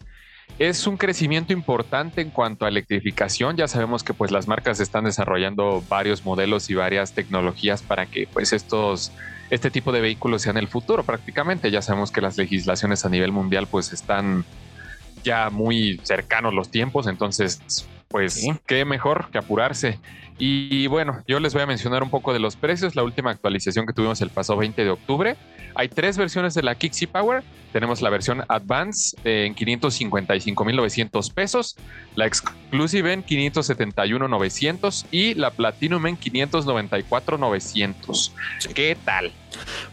[0.60, 3.58] es un crecimiento importante en cuanto a electrificación.
[3.58, 8.28] Ya sabemos que pues las marcas están desarrollando varios modelos y varias tecnologías para que
[8.32, 9.12] pues estos
[9.50, 11.72] este tipo de vehículos sean el futuro prácticamente.
[11.72, 14.46] Ya sabemos que las legislaciones a nivel mundial pues están
[15.24, 20.00] ya muy cercanos los tiempos, entonces pues qué mejor que apurarse.
[20.38, 22.96] Y bueno, yo les voy a mencionar un poco de los precios.
[22.96, 25.36] La última actualización que tuvimos el pasado 20 de octubre.
[25.76, 27.44] Hay tres versiones de la Kixi Power.
[27.72, 31.76] Tenemos la versión Advance en 555.900 pesos,
[32.16, 38.32] la Exclusive en 571.900 y la Platinum en 594.900.
[38.76, 39.32] ¿Qué tal?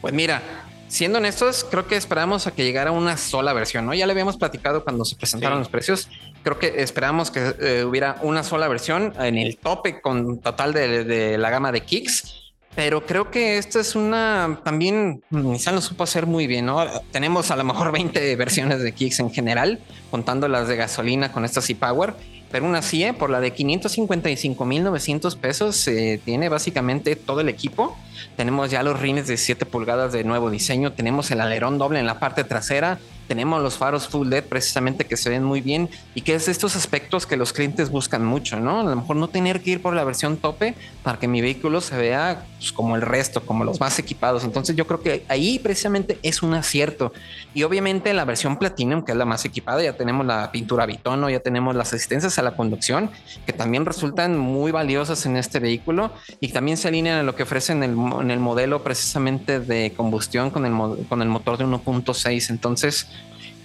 [0.00, 0.42] Pues mira,
[0.90, 3.94] siendo honestos, creo que esperamos a que llegara una sola versión, ¿no?
[3.94, 6.08] Ya le habíamos platicado cuando se presentaron los precios.
[6.42, 11.38] Creo que esperamos que eh, hubiera una sola versión en el tope con total de,
[11.38, 12.52] la gama de kicks.
[12.74, 16.84] Pero creo que esta es una también Nissan lo supo hacer muy bien, ¿no?
[17.12, 21.44] Tenemos a lo mejor 20 versiones de kicks en general, contando las de gasolina con
[21.44, 22.14] esta C-Power
[22.50, 23.12] pero una así, ¿eh?
[23.12, 27.96] por la de 555.900 pesos, se tiene básicamente todo el equipo.
[28.36, 32.06] Tenemos ya los rines de 7 pulgadas de nuevo diseño, tenemos el alerón doble en
[32.06, 32.98] la parte trasera,
[33.30, 36.74] tenemos los faros full LED precisamente que se ven muy bien y que es estos
[36.74, 38.80] aspectos que los clientes buscan mucho, ¿no?
[38.80, 41.80] A lo mejor no tener que ir por la versión tope para que mi vehículo
[41.80, 44.42] se vea pues, como el resto, como los más equipados.
[44.42, 47.12] Entonces yo creo que ahí precisamente es un acierto.
[47.54, 51.30] Y obviamente la versión Platinum, que es la más equipada, ya tenemos la pintura bitono,
[51.30, 53.12] ya tenemos las asistencias a la conducción,
[53.46, 57.44] que también resultan muy valiosas en este vehículo y también se alinean a lo que
[57.44, 61.64] ofrecen en el, en el modelo precisamente de combustión con el, con el motor de
[61.64, 62.50] 1.6.
[62.50, 63.06] Entonces,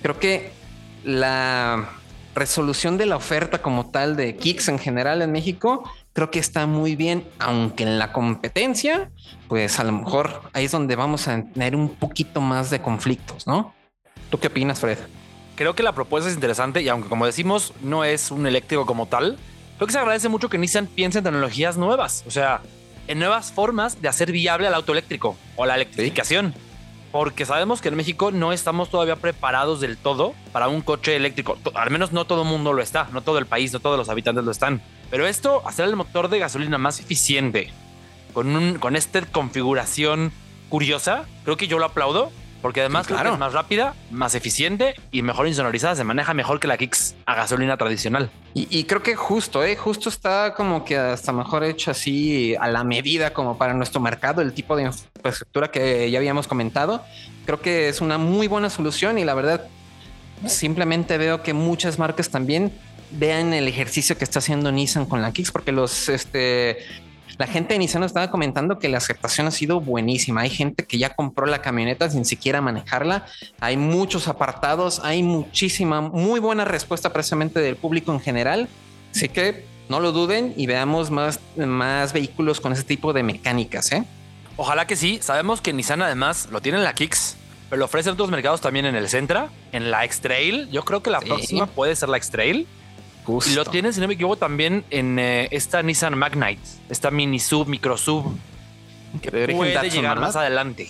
[0.06, 0.52] creo que
[1.04, 1.90] la
[2.36, 6.68] resolución de la oferta como tal de Kicks en general en México, creo que está
[6.68, 9.10] muy bien, aunque en la competencia,
[9.48, 13.48] pues a lo mejor ahí es donde vamos a tener un poquito más de conflictos,
[13.48, 13.74] ¿no?
[14.30, 15.00] ¿Tú qué opinas, Fred?
[15.56, 19.08] Creo que la propuesta es interesante y aunque como decimos no es un eléctrico como
[19.08, 19.40] tal,
[19.78, 22.62] creo que se agradece mucho que Nissan piense en tecnologías nuevas, o sea,
[23.08, 26.54] en nuevas formas de hacer viable al auto eléctrico o la electrificación
[27.16, 31.58] porque sabemos que en México no estamos todavía preparados del todo para un coche eléctrico.
[31.74, 34.10] Al menos no todo el mundo lo está, no todo el país, no todos los
[34.10, 34.82] habitantes lo están.
[35.10, 37.72] Pero esto, hacer el motor de gasolina más eficiente,
[38.34, 40.34] con, un, con esta configuración
[40.68, 42.34] curiosa, creo que yo lo aplaudo
[42.66, 43.34] porque además claro.
[43.34, 45.96] es más rápida, más eficiente y mejor insonorizada.
[45.96, 48.32] Se maneja mejor que la Kicks a gasolina tradicional.
[48.56, 49.76] Y, creo que justo, ¿eh?
[49.76, 54.42] justo está como que hasta mejor hecho así a la medida como para nuestro mercado,
[54.42, 57.06] el tipo de infraestructura que ya habíamos comentado.
[57.46, 59.68] Creo que es una muy buena solución y la verdad
[60.48, 62.72] simplemente veo que muchas marcas también
[63.12, 66.80] vean el ejercicio que está haciendo Nissan con la Kicks porque los este
[67.38, 70.42] la gente de Nissan estaba comentando que la aceptación ha sido buenísima.
[70.42, 73.26] Hay gente que ya compró la camioneta sin siquiera manejarla.
[73.60, 78.70] Hay muchos apartados, hay muchísima, muy buena respuesta precisamente del público en general.
[79.12, 83.92] Así que no lo duden y veamos más, más vehículos con ese tipo de mecánicas.
[83.92, 84.04] ¿eh?
[84.58, 85.20] Ojalá que sí.
[85.22, 87.38] Sabemos que Nissan además lo tiene en la Kicks,
[87.70, 90.70] pero lo ofrece en otros mercados también en el Centra, en la X-Trail.
[90.72, 92.68] Yo creo que la próxima puede ser la X-Trail.
[93.28, 97.40] Y lo tienes, si no me equivoco, también en eh, esta Nissan Magnite, esta mini
[97.40, 98.38] sub, micro sub,
[99.22, 100.90] que puede llegar más adelante.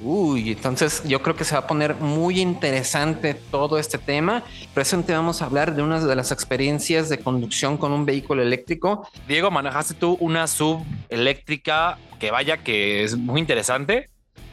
[0.00, 4.42] Uy, entonces yo creo que se va a poner muy interesante todo este tema.
[4.74, 9.08] Presente vamos a hablar de una de las experiencias de conducción con un vehículo eléctrico.
[9.28, 14.10] Diego, manejaste tú una sub eléctrica que vaya que es muy interesante,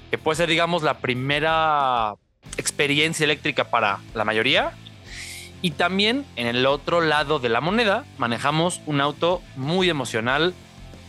[0.10, 2.14] que puede ser, digamos, la primera
[2.58, 4.74] experiencia eléctrica para la mayoría
[5.62, 10.54] y también en el otro lado de la moneda manejamos un auto muy emocional.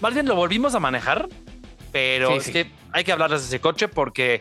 [0.00, 1.28] Más bien lo volvimos a manejar,
[1.90, 4.40] pero es que hay que hablarles de ese coche porque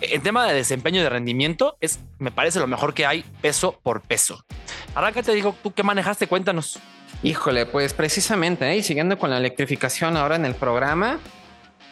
[0.00, 3.78] en tema de desempeño y de rendimiento es, me parece lo mejor que hay peso
[3.82, 4.44] por peso.
[4.94, 6.78] Ahora que te digo, tú qué manejaste, cuéntanos.
[7.22, 8.76] Híjole, pues precisamente, ¿eh?
[8.76, 11.20] y siguiendo con la electrificación ahora en el programa,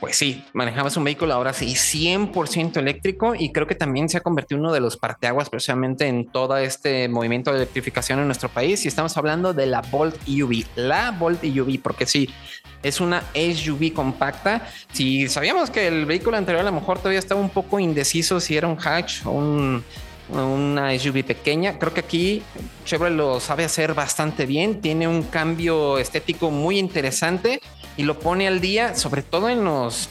[0.01, 4.23] pues sí, manejamos un vehículo ahora sí 100% eléctrico y creo que también se ha
[4.23, 8.85] convertido uno de los parteaguas precisamente en todo este movimiento de electrificación en nuestro país
[8.87, 12.31] y estamos hablando de la Bolt EUV, la Bolt EUV, porque sí,
[12.83, 14.67] es una SUV compacta.
[14.91, 18.57] Si sabíamos que el vehículo anterior a lo mejor todavía estaba un poco indeciso si
[18.57, 19.85] era un hatch o un
[20.33, 21.79] una SUV pequeña.
[21.79, 22.43] Creo que aquí
[22.85, 24.81] Chevrolet lo sabe hacer bastante bien.
[24.81, 27.61] Tiene un cambio estético muy interesante
[28.01, 30.09] y lo pone al día, sobre todo en los,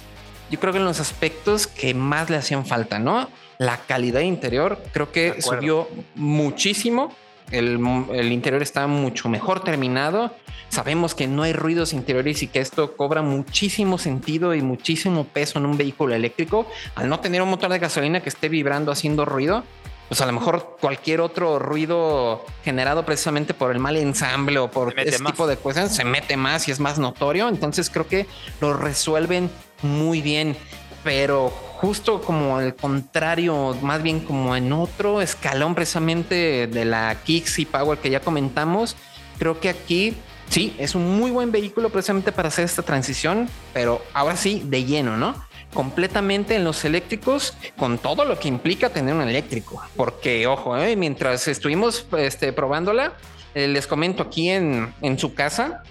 [0.51, 3.27] yo creo que en los aspectos que más le hacían falta, ¿no?
[3.57, 7.15] La calidad interior creo que subió muchísimo.
[7.49, 7.79] El,
[8.13, 10.35] el, interior está mucho mejor terminado.
[10.69, 15.57] Sabemos que no hay ruidos interiores y que esto cobra muchísimo sentido y muchísimo peso
[15.57, 16.67] en un vehículo eléctrico.
[16.93, 19.63] Al no tener un motor de gasolina que esté vibrando haciendo ruido,
[20.09, 24.99] pues a lo mejor cualquier otro ruido generado precisamente por el mal ensamble o por
[24.99, 27.47] este tipo de cosas se mete más y es más notorio.
[27.47, 28.25] Entonces creo que
[28.59, 29.51] lo resuelven
[29.83, 30.57] muy bien,
[31.03, 37.59] pero justo como el contrario, más bien como en otro escalón precisamente de la Kicks
[37.59, 38.95] y Power que ya comentamos,
[39.37, 40.17] creo que aquí
[40.49, 44.85] sí es un muy buen vehículo precisamente para hacer esta transición, pero ahora sí de
[44.85, 45.48] lleno, ¿no?
[45.73, 49.81] Completamente en los eléctricos con todo lo que implica tener un eléctrico.
[49.95, 53.13] Porque, ojo, eh, mientras estuvimos este, probándola,
[53.53, 55.83] eh, les comento aquí en, su casa,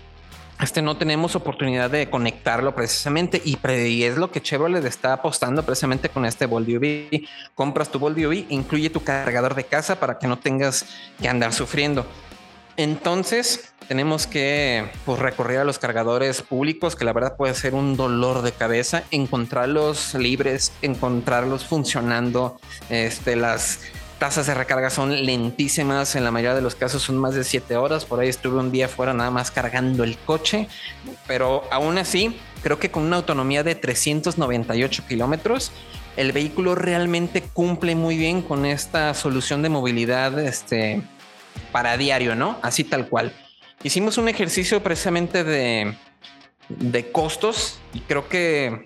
[0.61, 3.59] este no tenemos oportunidad de conectarlo precisamente y,
[4.03, 7.27] es lo que Chevrolet está apostando precisamente con este Bolt UV.
[7.55, 10.87] Compras tu Bolt UV, incluye tu cargador de casa para que no tengas
[11.21, 12.07] que andar sufriendo.
[12.77, 17.97] Entonces, tenemos que pues, recurrir a los cargadores públicos, que la verdad puede ser un
[17.97, 22.61] dolor de cabeza, encontrarlos libres, encontrarlos funcionando.
[22.91, 23.81] Este, las
[24.19, 27.77] tasas de recarga son lentísimas, en la mayoría de los casos son más de 7
[27.77, 28.05] horas.
[28.05, 30.69] Por ahí estuve un día fuera nada más cargando el coche,
[31.27, 35.73] pero aún así, creo que con una autonomía de 398 kilómetros,
[36.17, 41.01] el vehículo realmente cumple muy bien con esta solución de movilidad este,
[41.73, 42.59] para diario, ¿no?
[42.61, 43.33] Así tal cual.
[43.83, 45.95] Hicimos un ejercicio precisamente de,
[46.69, 48.85] de costos y creo que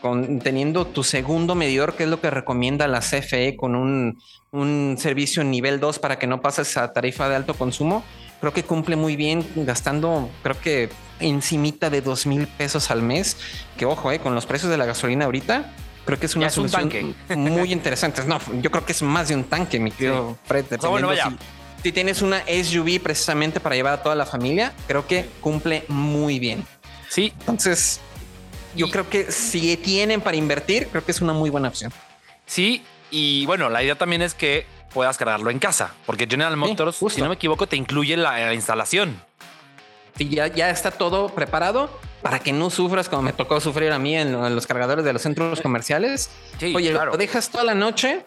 [0.00, 4.18] con, teniendo tu segundo medidor, que es lo que recomienda la CFE con un,
[4.50, 8.04] un servicio nivel 2 para que no pases a tarifa de alto consumo,
[8.40, 10.88] creo que cumple muy bien gastando, creo que
[11.20, 13.36] encimita de dos mil pesos al mes,
[13.76, 15.72] que ojo, eh, con los precios de la gasolina ahorita,
[16.04, 18.24] creo que es una solución muy interesante.
[18.24, 20.64] No, yo creo que es más de un tanque, mi querido Fred.
[20.88, 21.36] bueno, vaya si
[21.82, 26.64] tienes una SUV precisamente para llevar a toda la familia, creo que cumple muy bien.
[27.08, 27.32] Sí.
[27.40, 28.00] Entonces,
[28.74, 31.92] yo creo que si tienen para invertir, creo que es una muy buena opción.
[32.46, 36.96] Sí, y bueno, la idea también es que puedas cargarlo en casa, porque General Motors,
[37.10, 39.20] si no me equivoco, te incluye la, instalación.
[40.16, 41.90] Sí, ya, ya está todo preparado
[42.22, 45.22] para que no sufras como me tocó sufrir a mí en, los cargadores de los
[45.22, 46.30] centros comerciales.
[46.74, 48.24] Oye, lo dejas toda la noche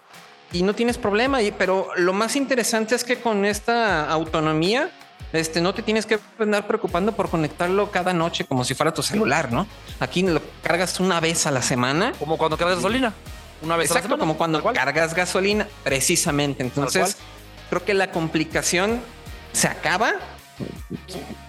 [0.51, 1.39] y no tienes problema.
[1.57, 4.91] Pero lo más interesante es que con esta autonomía,
[5.33, 9.03] este, no te tienes que andar preocupando por conectarlo cada noche como si fuera tu
[9.03, 9.67] celular, ¿no?
[9.99, 12.13] Aquí lo cargas una vez a la semana.
[12.19, 13.13] Como cuando cargas gasolina.
[13.61, 16.63] Una vez Exacto, como cuando cargas gasolina, precisamente.
[16.63, 17.17] Entonces,
[17.69, 19.01] creo que la complicación
[19.53, 20.13] se acaba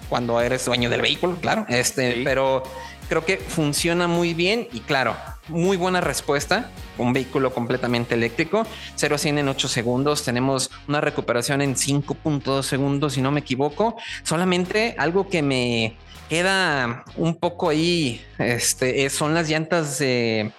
[0.08, 1.64] cuando eres dueño del vehículo, claro.
[1.68, 2.62] Este, pero
[3.08, 5.16] creo que funciona muy bien y claro,
[5.48, 6.70] muy buena respuesta.
[6.98, 10.24] Un vehículo completamente eléctrico, 0 a 100 en 8 segundos.
[10.24, 13.96] Tenemos una recuperación en 5.2 segundos, si no me equivoco.
[14.22, 15.96] Solamente algo que me
[16.28, 20.52] queda un poco ahí este, son las llantas de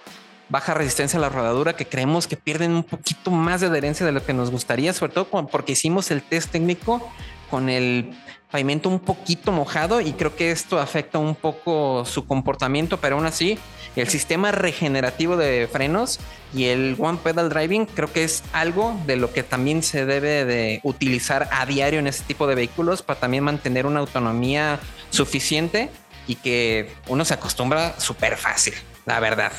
[0.48, 4.12] baja resistencia a la rodadura que creemos que pierden un poquito más de adherencia de
[4.12, 7.10] lo que nos gustaría, sobre todo porque hicimos el test técnico
[7.50, 8.14] con el
[8.54, 13.26] pavimento un poquito mojado y creo que esto afecta un poco su comportamiento, pero aún
[13.26, 13.58] así
[13.96, 16.20] el sistema regenerativo de frenos
[16.54, 20.44] y el One Pedal Driving creo que es algo de lo que también se debe
[20.44, 24.78] de utilizar a diario en este tipo de vehículos para también mantener una autonomía
[25.10, 25.90] suficiente
[26.28, 29.50] y que uno se acostumbra súper fácil, la verdad.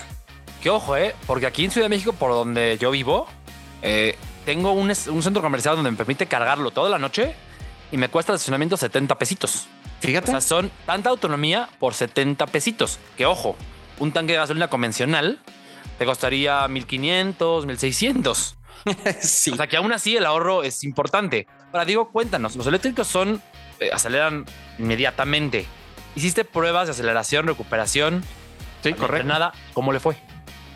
[0.63, 3.27] Que ojo, eh, porque aquí en Ciudad de México, por donde yo vivo,
[3.81, 7.35] eh, tengo un, un centro comercial donde me permite cargarlo toda la noche
[7.91, 9.67] y me cuesta el estacionamiento 70 pesitos.
[9.99, 10.29] Fíjate.
[10.29, 12.99] O sea, son tanta autonomía por 70 pesitos.
[13.17, 13.55] Que ojo,
[13.99, 15.39] un tanque de gasolina convencional
[15.97, 18.57] te costaría 1500, 1600.
[19.21, 19.51] sí.
[19.51, 21.47] O sea que aún así el ahorro es importante.
[21.71, 23.41] Ahora digo, cuéntanos, los eléctricos son,
[23.79, 24.45] eh, aceleran
[24.77, 25.65] inmediatamente.
[26.15, 28.23] ¿Hiciste pruebas de aceleración, recuperación?
[28.83, 29.27] Sí, correcto.
[29.27, 30.15] Nada, ¿cómo le fue?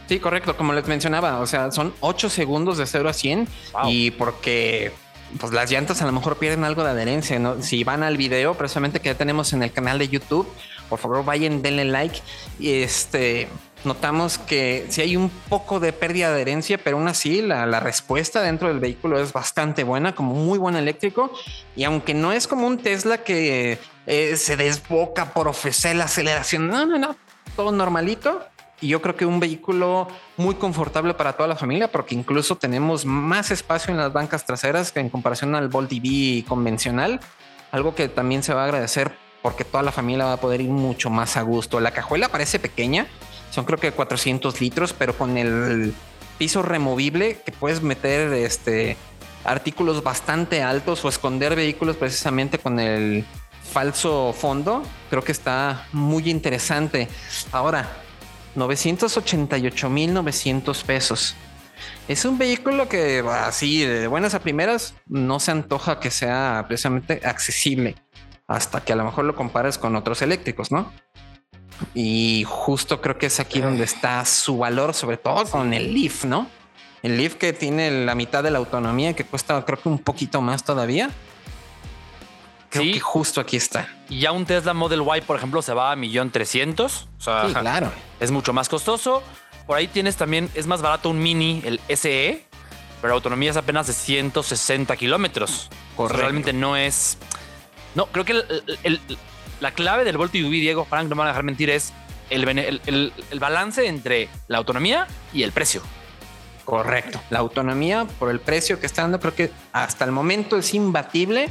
[0.08, 3.48] Sí, correcto, como les mencionaba, o sea, son 8 segundos de 0 a 100
[3.86, 4.92] y porque
[5.40, 7.62] pues las llantas a lo mejor pierden algo de adherencia, ¿no?
[7.62, 10.48] Si van al video, precisamente que ya tenemos en el canal de YouTube,
[10.90, 12.20] por favor vayan, denle like
[12.60, 13.48] y este
[13.86, 17.80] notamos que si hay un poco de pérdida de adherencia, pero aún así la, la,
[17.80, 21.32] respuesta dentro del vehículo es bastante buena, como muy buen eléctrico.
[21.76, 26.68] Y aunque no es como un Tesla que eh, se desboca por ofrecer la aceleración,
[26.68, 27.16] no, no, no,
[27.56, 28.44] todo normalito.
[28.82, 30.08] Y yo creo que un vehículo
[30.38, 34.92] muy confortable para toda la familia, porque incluso tenemos más espacio en las bancas traseras
[34.92, 37.20] que en comparación al Volt EV convencional,
[37.72, 39.12] algo que también se va a agradecer
[39.42, 41.80] porque toda la familia va a poder ir mucho más a gusto.
[41.80, 43.08] La cajuela parece pequeña,
[43.52, 45.94] son creo que 400 litros, pero con el
[46.38, 48.98] piso removible que puedes meter este
[49.44, 53.26] artículos bastante altos o esconder vehículos precisamente con el
[53.72, 57.08] falso fondo, creo que está muy interesante.
[57.52, 57.88] Ahora,
[58.56, 61.36] 988.900 pesos.
[62.08, 67.22] Es un vehículo que así de buenas a primeras no se antoja que sea precisamente
[67.24, 67.96] accesible
[68.48, 70.92] hasta que a lo mejor lo compares con otros eléctricos, ¿no?
[71.94, 76.26] Y justo creo que es aquí donde está su valor, sobre todo con el Leaf,
[76.26, 76.48] ¿no?
[77.04, 80.42] El Leaf que tiene la mitad de la autonomía, que cuesta creo que un poquito
[80.42, 81.12] más todavía.
[82.70, 83.88] Creo que justo aquí está.
[84.10, 87.08] Y ya un Tesla Model Y, por ejemplo, se va a millón trescientos.
[87.20, 87.92] O sea, sí, claro.
[88.20, 89.24] Es mucho más costoso.
[89.66, 92.46] Por ahí tienes también, es más barato un Mini, el SE,
[93.02, 95.70] pero la autonomía es apenas de 160 kilómetros.
[95.98, 97.18] realmente no es.
[97.96, 98.44] No, creo que
[99.60, 101.94] la clave del Volt UV, Diego, Frank, no me van a dejar mentir, es
[102.30, 105.82] el, el balance entre la autonomía y el precio.
[106.66, 107.20] Correcto.
[107.32, 111.50] La autonomía por el precio que está dando, creo que hasta el momento es imbatible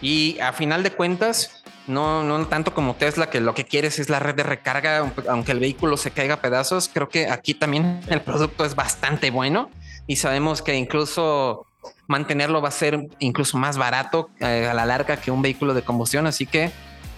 [0.00, 4.08] y a final de cuentas, no, no tanto como Tesla, que lo que quieres es
[4.08, 6.90] la red de recarga, aunque el vehículo se caiga a pedazos.
[6.92, 9.70] Creo que aquí también el producto es bastante bueno
[10.06, 11.66] y sabemos que incluso
[12.06, 15.82] mantenerlo va a ser incluso más barato eh, a la larga que un vehículo de
[15.82, 16.26] combustión.
[16.26, 16.70] Así que,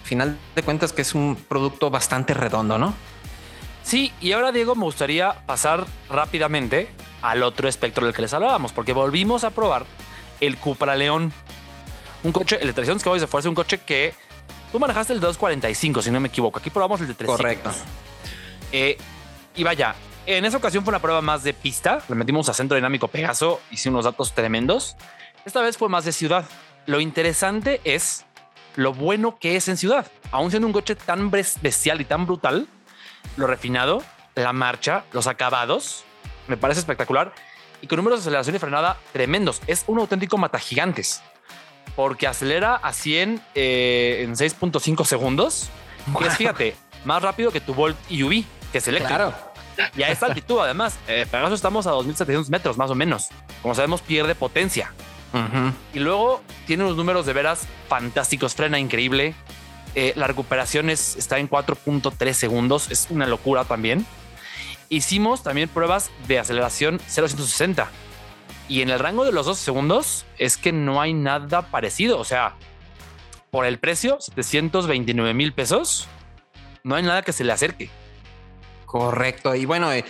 [0.03, 2.93] final de cuentas, que es un producto bastante redondo, ¿no?
[3.83, 6.89] Sí, y ahora Diego me gustaría pasar rápidamente
[7.21, 9.85] al otro espectro del que les hablábamos, porque volvimos a probar
[10.41, 11.31] el Cupra León.
[12.27, 14.13] Un coche, el de 300 caballos de fuerza, un coche que
[14.73, 16.59] tú manejaste el 245, si no me equivoco.
[16.59, 17.37] Aquí probamos el de 300.
[17.37, 17.71] Correcto.
[18.73, 18.97] Eh,
[19.55, 22.03] y vaya, en esa ocasión fue una prueba más de pista.
[22.09, 24.97] Le metimos a centro dinámico Pegaso, hice unos datos tremendos.
[25.45, 26.43] Esta vez fue más de ciudad.
[26.85, 28.25] Lo interesante es
[28.75, 30.05] lo bueno que es en ciudad.
[30.31, 32.67] Aún siendo un coche tan bestial y tan brutal,
[33.37, 34.03] lo refinado,
[34.35, 36.03] la marcha, los acabados,
[36.49, 37.33] me parece espectacular
[37.81, 39.61] y con números de aceleración y frenada tremendos.
[39.65, 41.23] Es un auténtico mata gigantes
[41.95, 45.69] porque acelera a 100 eh, en 6.5 segundos.
[46.19, 46.75] Y es, fíjate,
[47.05, 49.15] más rápido que tu Volt EUV, que es eléctrico.
[49.15, 49.35] Claro.
[49.95, 53.29] Y a esta altitud, además, eh, Pegaso estamos a 2700 metros más o menos.
[53.61, 54.91] Como sabemos, pierde potencia.
[55.93, 59.35] Y luego tiene unos números de veras fantásticos, frena increíble.
[59.93, 64.05] Eh, la recuperación es, está en 4.3 segundos, es una locura también.
[64.89, 67.91] Hicimos también pruebas de aceleración 0 160
[68.69, 72.19] y en el rango de los 12 segundos es que no hay nada parecido.
[72.19, 72.55] O sea,
[73.51, 76.07] por el precio, 729 mil pesos,
[76.83, 77.89] no hay nada que se le acerque.
[78.85, 79.55] Correcto.
[79.55, 80.05] Y bueno, eh,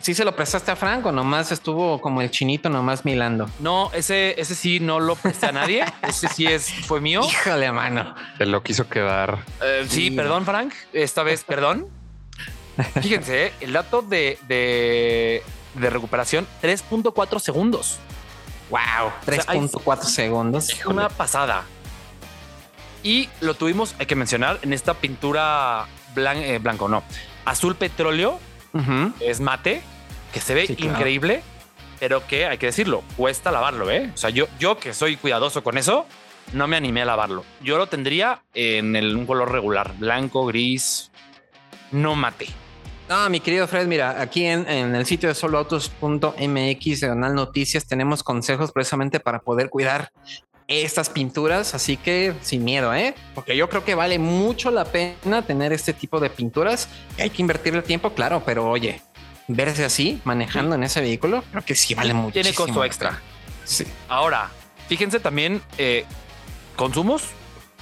[0.00, 1.12] ¿sí se lo prestaste a Franco?
[1.12, 3.48] Nomás estuvo como el chinito, nomás milando.
[3.60, 5.84] No, ese, ese sí no lo presté a nadie.
[6.08, 7.22] ese sí es, fue mío.
[7.24, 8.14] Híjole, mano.
[8.38, 9.44] Te lo quiso quedar.
[9.62, 10.72] Eh, sí, perdón, Frank.
[10.92, 11.88] Esta vez, perdón.
[13.02, 13.52] Fíjense, ¿eh?
[13.60, 15.42] el dato de, de,
[15.74, 17.98] recuperación, 3.4 segundos.
[18.70, 20.84] Wow, 3.4 segundos.
[20.86, 21.64] Una pasada.
[23.02, 27.02] Y lo tuvimos, hay que mencionar, en esta pintura eh, blanco, no,
[27.44, 28.38] azul petróleo,
[29.20, 29.82] es mate,
[30.32, 31.42] que se ve increíble,
[31.98, 34.10] pero que hay que decirlo, cuesta lavarlo, ¿eh?
[34.14, 36.06] O sea, yo, yo que soy cuidadoso con eso,
[36.52, 37.44] no me animé a lavarlo.
[37.62, 41.10] Yo lo tendría en un color regular, blanco, gris,
[41.90, 42.48] no mate.
[43.10, 48.22] No, mi querido Fred, mira, aquí en, el sitio de soloautos.mx de Donal Noticias tenemos
[48.22, 50.12] consejos precisamente para poder cuidar
[50.68, 53.16] estas pinturas, así que sin miedo, ¿eh?
[53.34, 56.88] Porque yo creo que vale mucho la pena tener este tipo de pinturas.
[57.18, 59.02] Hay que invertir el tiempo, claro, pero oye,
[59.48, 62.34] verse así, manejando en ese vehículo, creo que sí vale mucho.
[62.34, 63.20] Tiene costo extra.
[63.64, 63.86] Sí.
[64.08, 64.52] Ahora,
[64.86, 66.04] fíjense también, eh,
[66.76, 67.24] consumos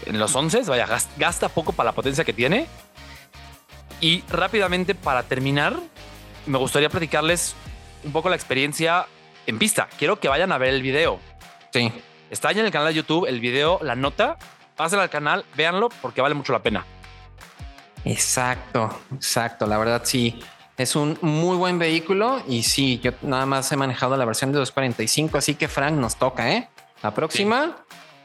[0.07, 2.67] en los 11, vaya, gasta poco para la potencia que tiene
[4.01, 5.77] y rápidamente, para terminar,
[6.47, 7.55] me gustaría platicarles
[8.05, 9.07] un poco la experiencia
[9.47, 9.89] en pista.
[9.99, 11.21] Quiero que vayan a ver el video.
[11.73, 11.93] Sí.
[12.31, 14.37] Está en el canal de YouTube el video, la nota.
[14.77, 16.85] Pásenla al canal, véanlo porque vale mucho la pena.
[18.05, 19.67] Exacto, exacto.
[19.67, 20.39] La verdad, sí.
[20.77, 24.59] Es un muy buen vehículo y sí, yo nada más he manejado la versión de
[24.59, 26.69] 245, así que Frank nos toca, ¿eh?
[27.03, 27.77] La próxima.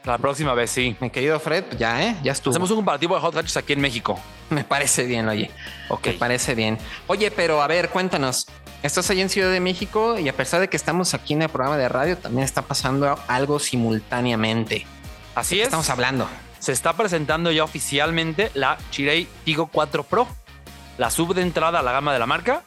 [0.04, 0.96] La próxima vez, sí.
[1.00, 2.16] Mi querido Fred, ya, ¿eh?
[2.22, 2.52] Ya estuvo.
[2.52, 4.20] Hacemos un comparativo de hot hatches aquí en México.
[4.50, 5.50] Me parece bien, oye.
[5.88, 6.08] Ok.
[6.08, 6.78] Me parece bien.
[7.06, 8.46] Oye, pero a ver, cuéntanos.
[8.82, 11.48] Estás allí en Ciudad de México y a pesar de que estamos aquí en el
[11.48, 14.86] programa de radio, también está pasando algo simultáneamente.
[15.34, 15.66] Así es.
[15.66, 16.28] Estamos hablando.
[16.58, 20.28] Se está presentando ya oficialmente la Chirei Tigo 4 Pro.
[20.98, 22.62] la sub de entrada a la gama de la marca.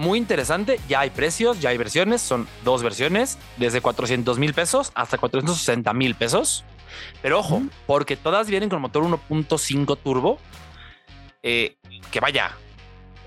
[0.00, 4.92] Muy interesante, ya hay precios, ya hay versiones, son dos versiones, desde 400 mil pesos
[4.94, 6.64] hasta 460 mil pesos.
[7.20, 10.38] Pero ojo, porque todas vienen con motor 1.5 turbo,
[11.42, 11.76] eh,
[12.10, 12.56] que vaya,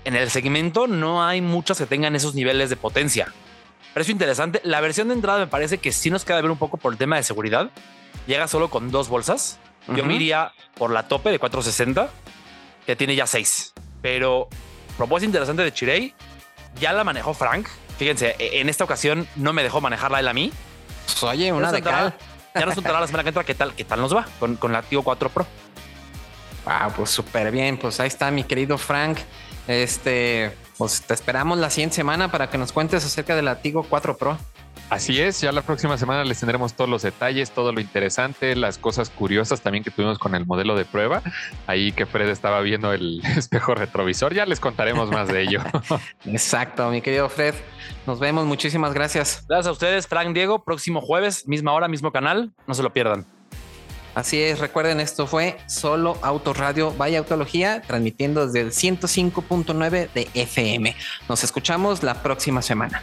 [0.04, 3.32] en el segmento no hay muchas que tengan esos niveles de potencia.
[3.92, 4.60] Precio interesante.
[4.64, 6.98] La versión de entrada me parece que sí nos queda ver un poco por el
[6.98, 7.70] tema de seguridad.
[8.26, 9.60] Llega solo con dos bolsas.
[9.94, 12.10] Yo me iría por la tope de 460,
[12.84, 13.74] que tiene ya seis.
[14.02, 14.48] Pero
[14.96, 16.14] propuesta interesante de Chirey.
[16.80, 17.68] Ya la manejó Frank.
[17.98, 20.52] Fíjense, e-, en esta ocasión no me dejó manejarla él a mí.
[21.06, 22.14] Pues, oye, una de cal.
[22.54, 24.72] Ya nos contará la semana que entra qué tal, qué tal nos va con, con
[24.72, 25.44] la Tigo 4 Pro.
[26.64, 27.76] Wow, pues súper bien.
[27.76, 29.18] Pues ahí está mi querido Frank.
[29.66, 33.84] Este, pues te esperamos la siguiente semana para que nos cuentes acerca de la Tigo
[33.88, 34.38] 4 Pro.
[34.90, 38.78] Así es, ya la próxima semana les tendremos todos los detalles, todo lo interesante, las
[38.78, 41.22] cosas curiosas también que tuvimos con el modelo de prueba.
[41.66, 45.60] Ahí que Fred estaba viendo el espejo retrovisor, ya les contaremos más de ello.
[46.26, 47.54] Exacto, mi querido Fred.
[48.06, 49.44] Nos vemos, muchísimas gracias.
[49.48, 50.62] Gracias a ustedes, Frank Diego.
[50.62, 52.52] Próximo jueves, misma hora, mismo canal.
[52.66, 53.26] No se lo pierdan.
[54.14, 60.94] Así es, recuerden, esto fue solo Autoradio Vaya Autología, transmitiendo desde el 105.9 de FM.
[61.28, 63.02] Nos escuchamos la próxima semana.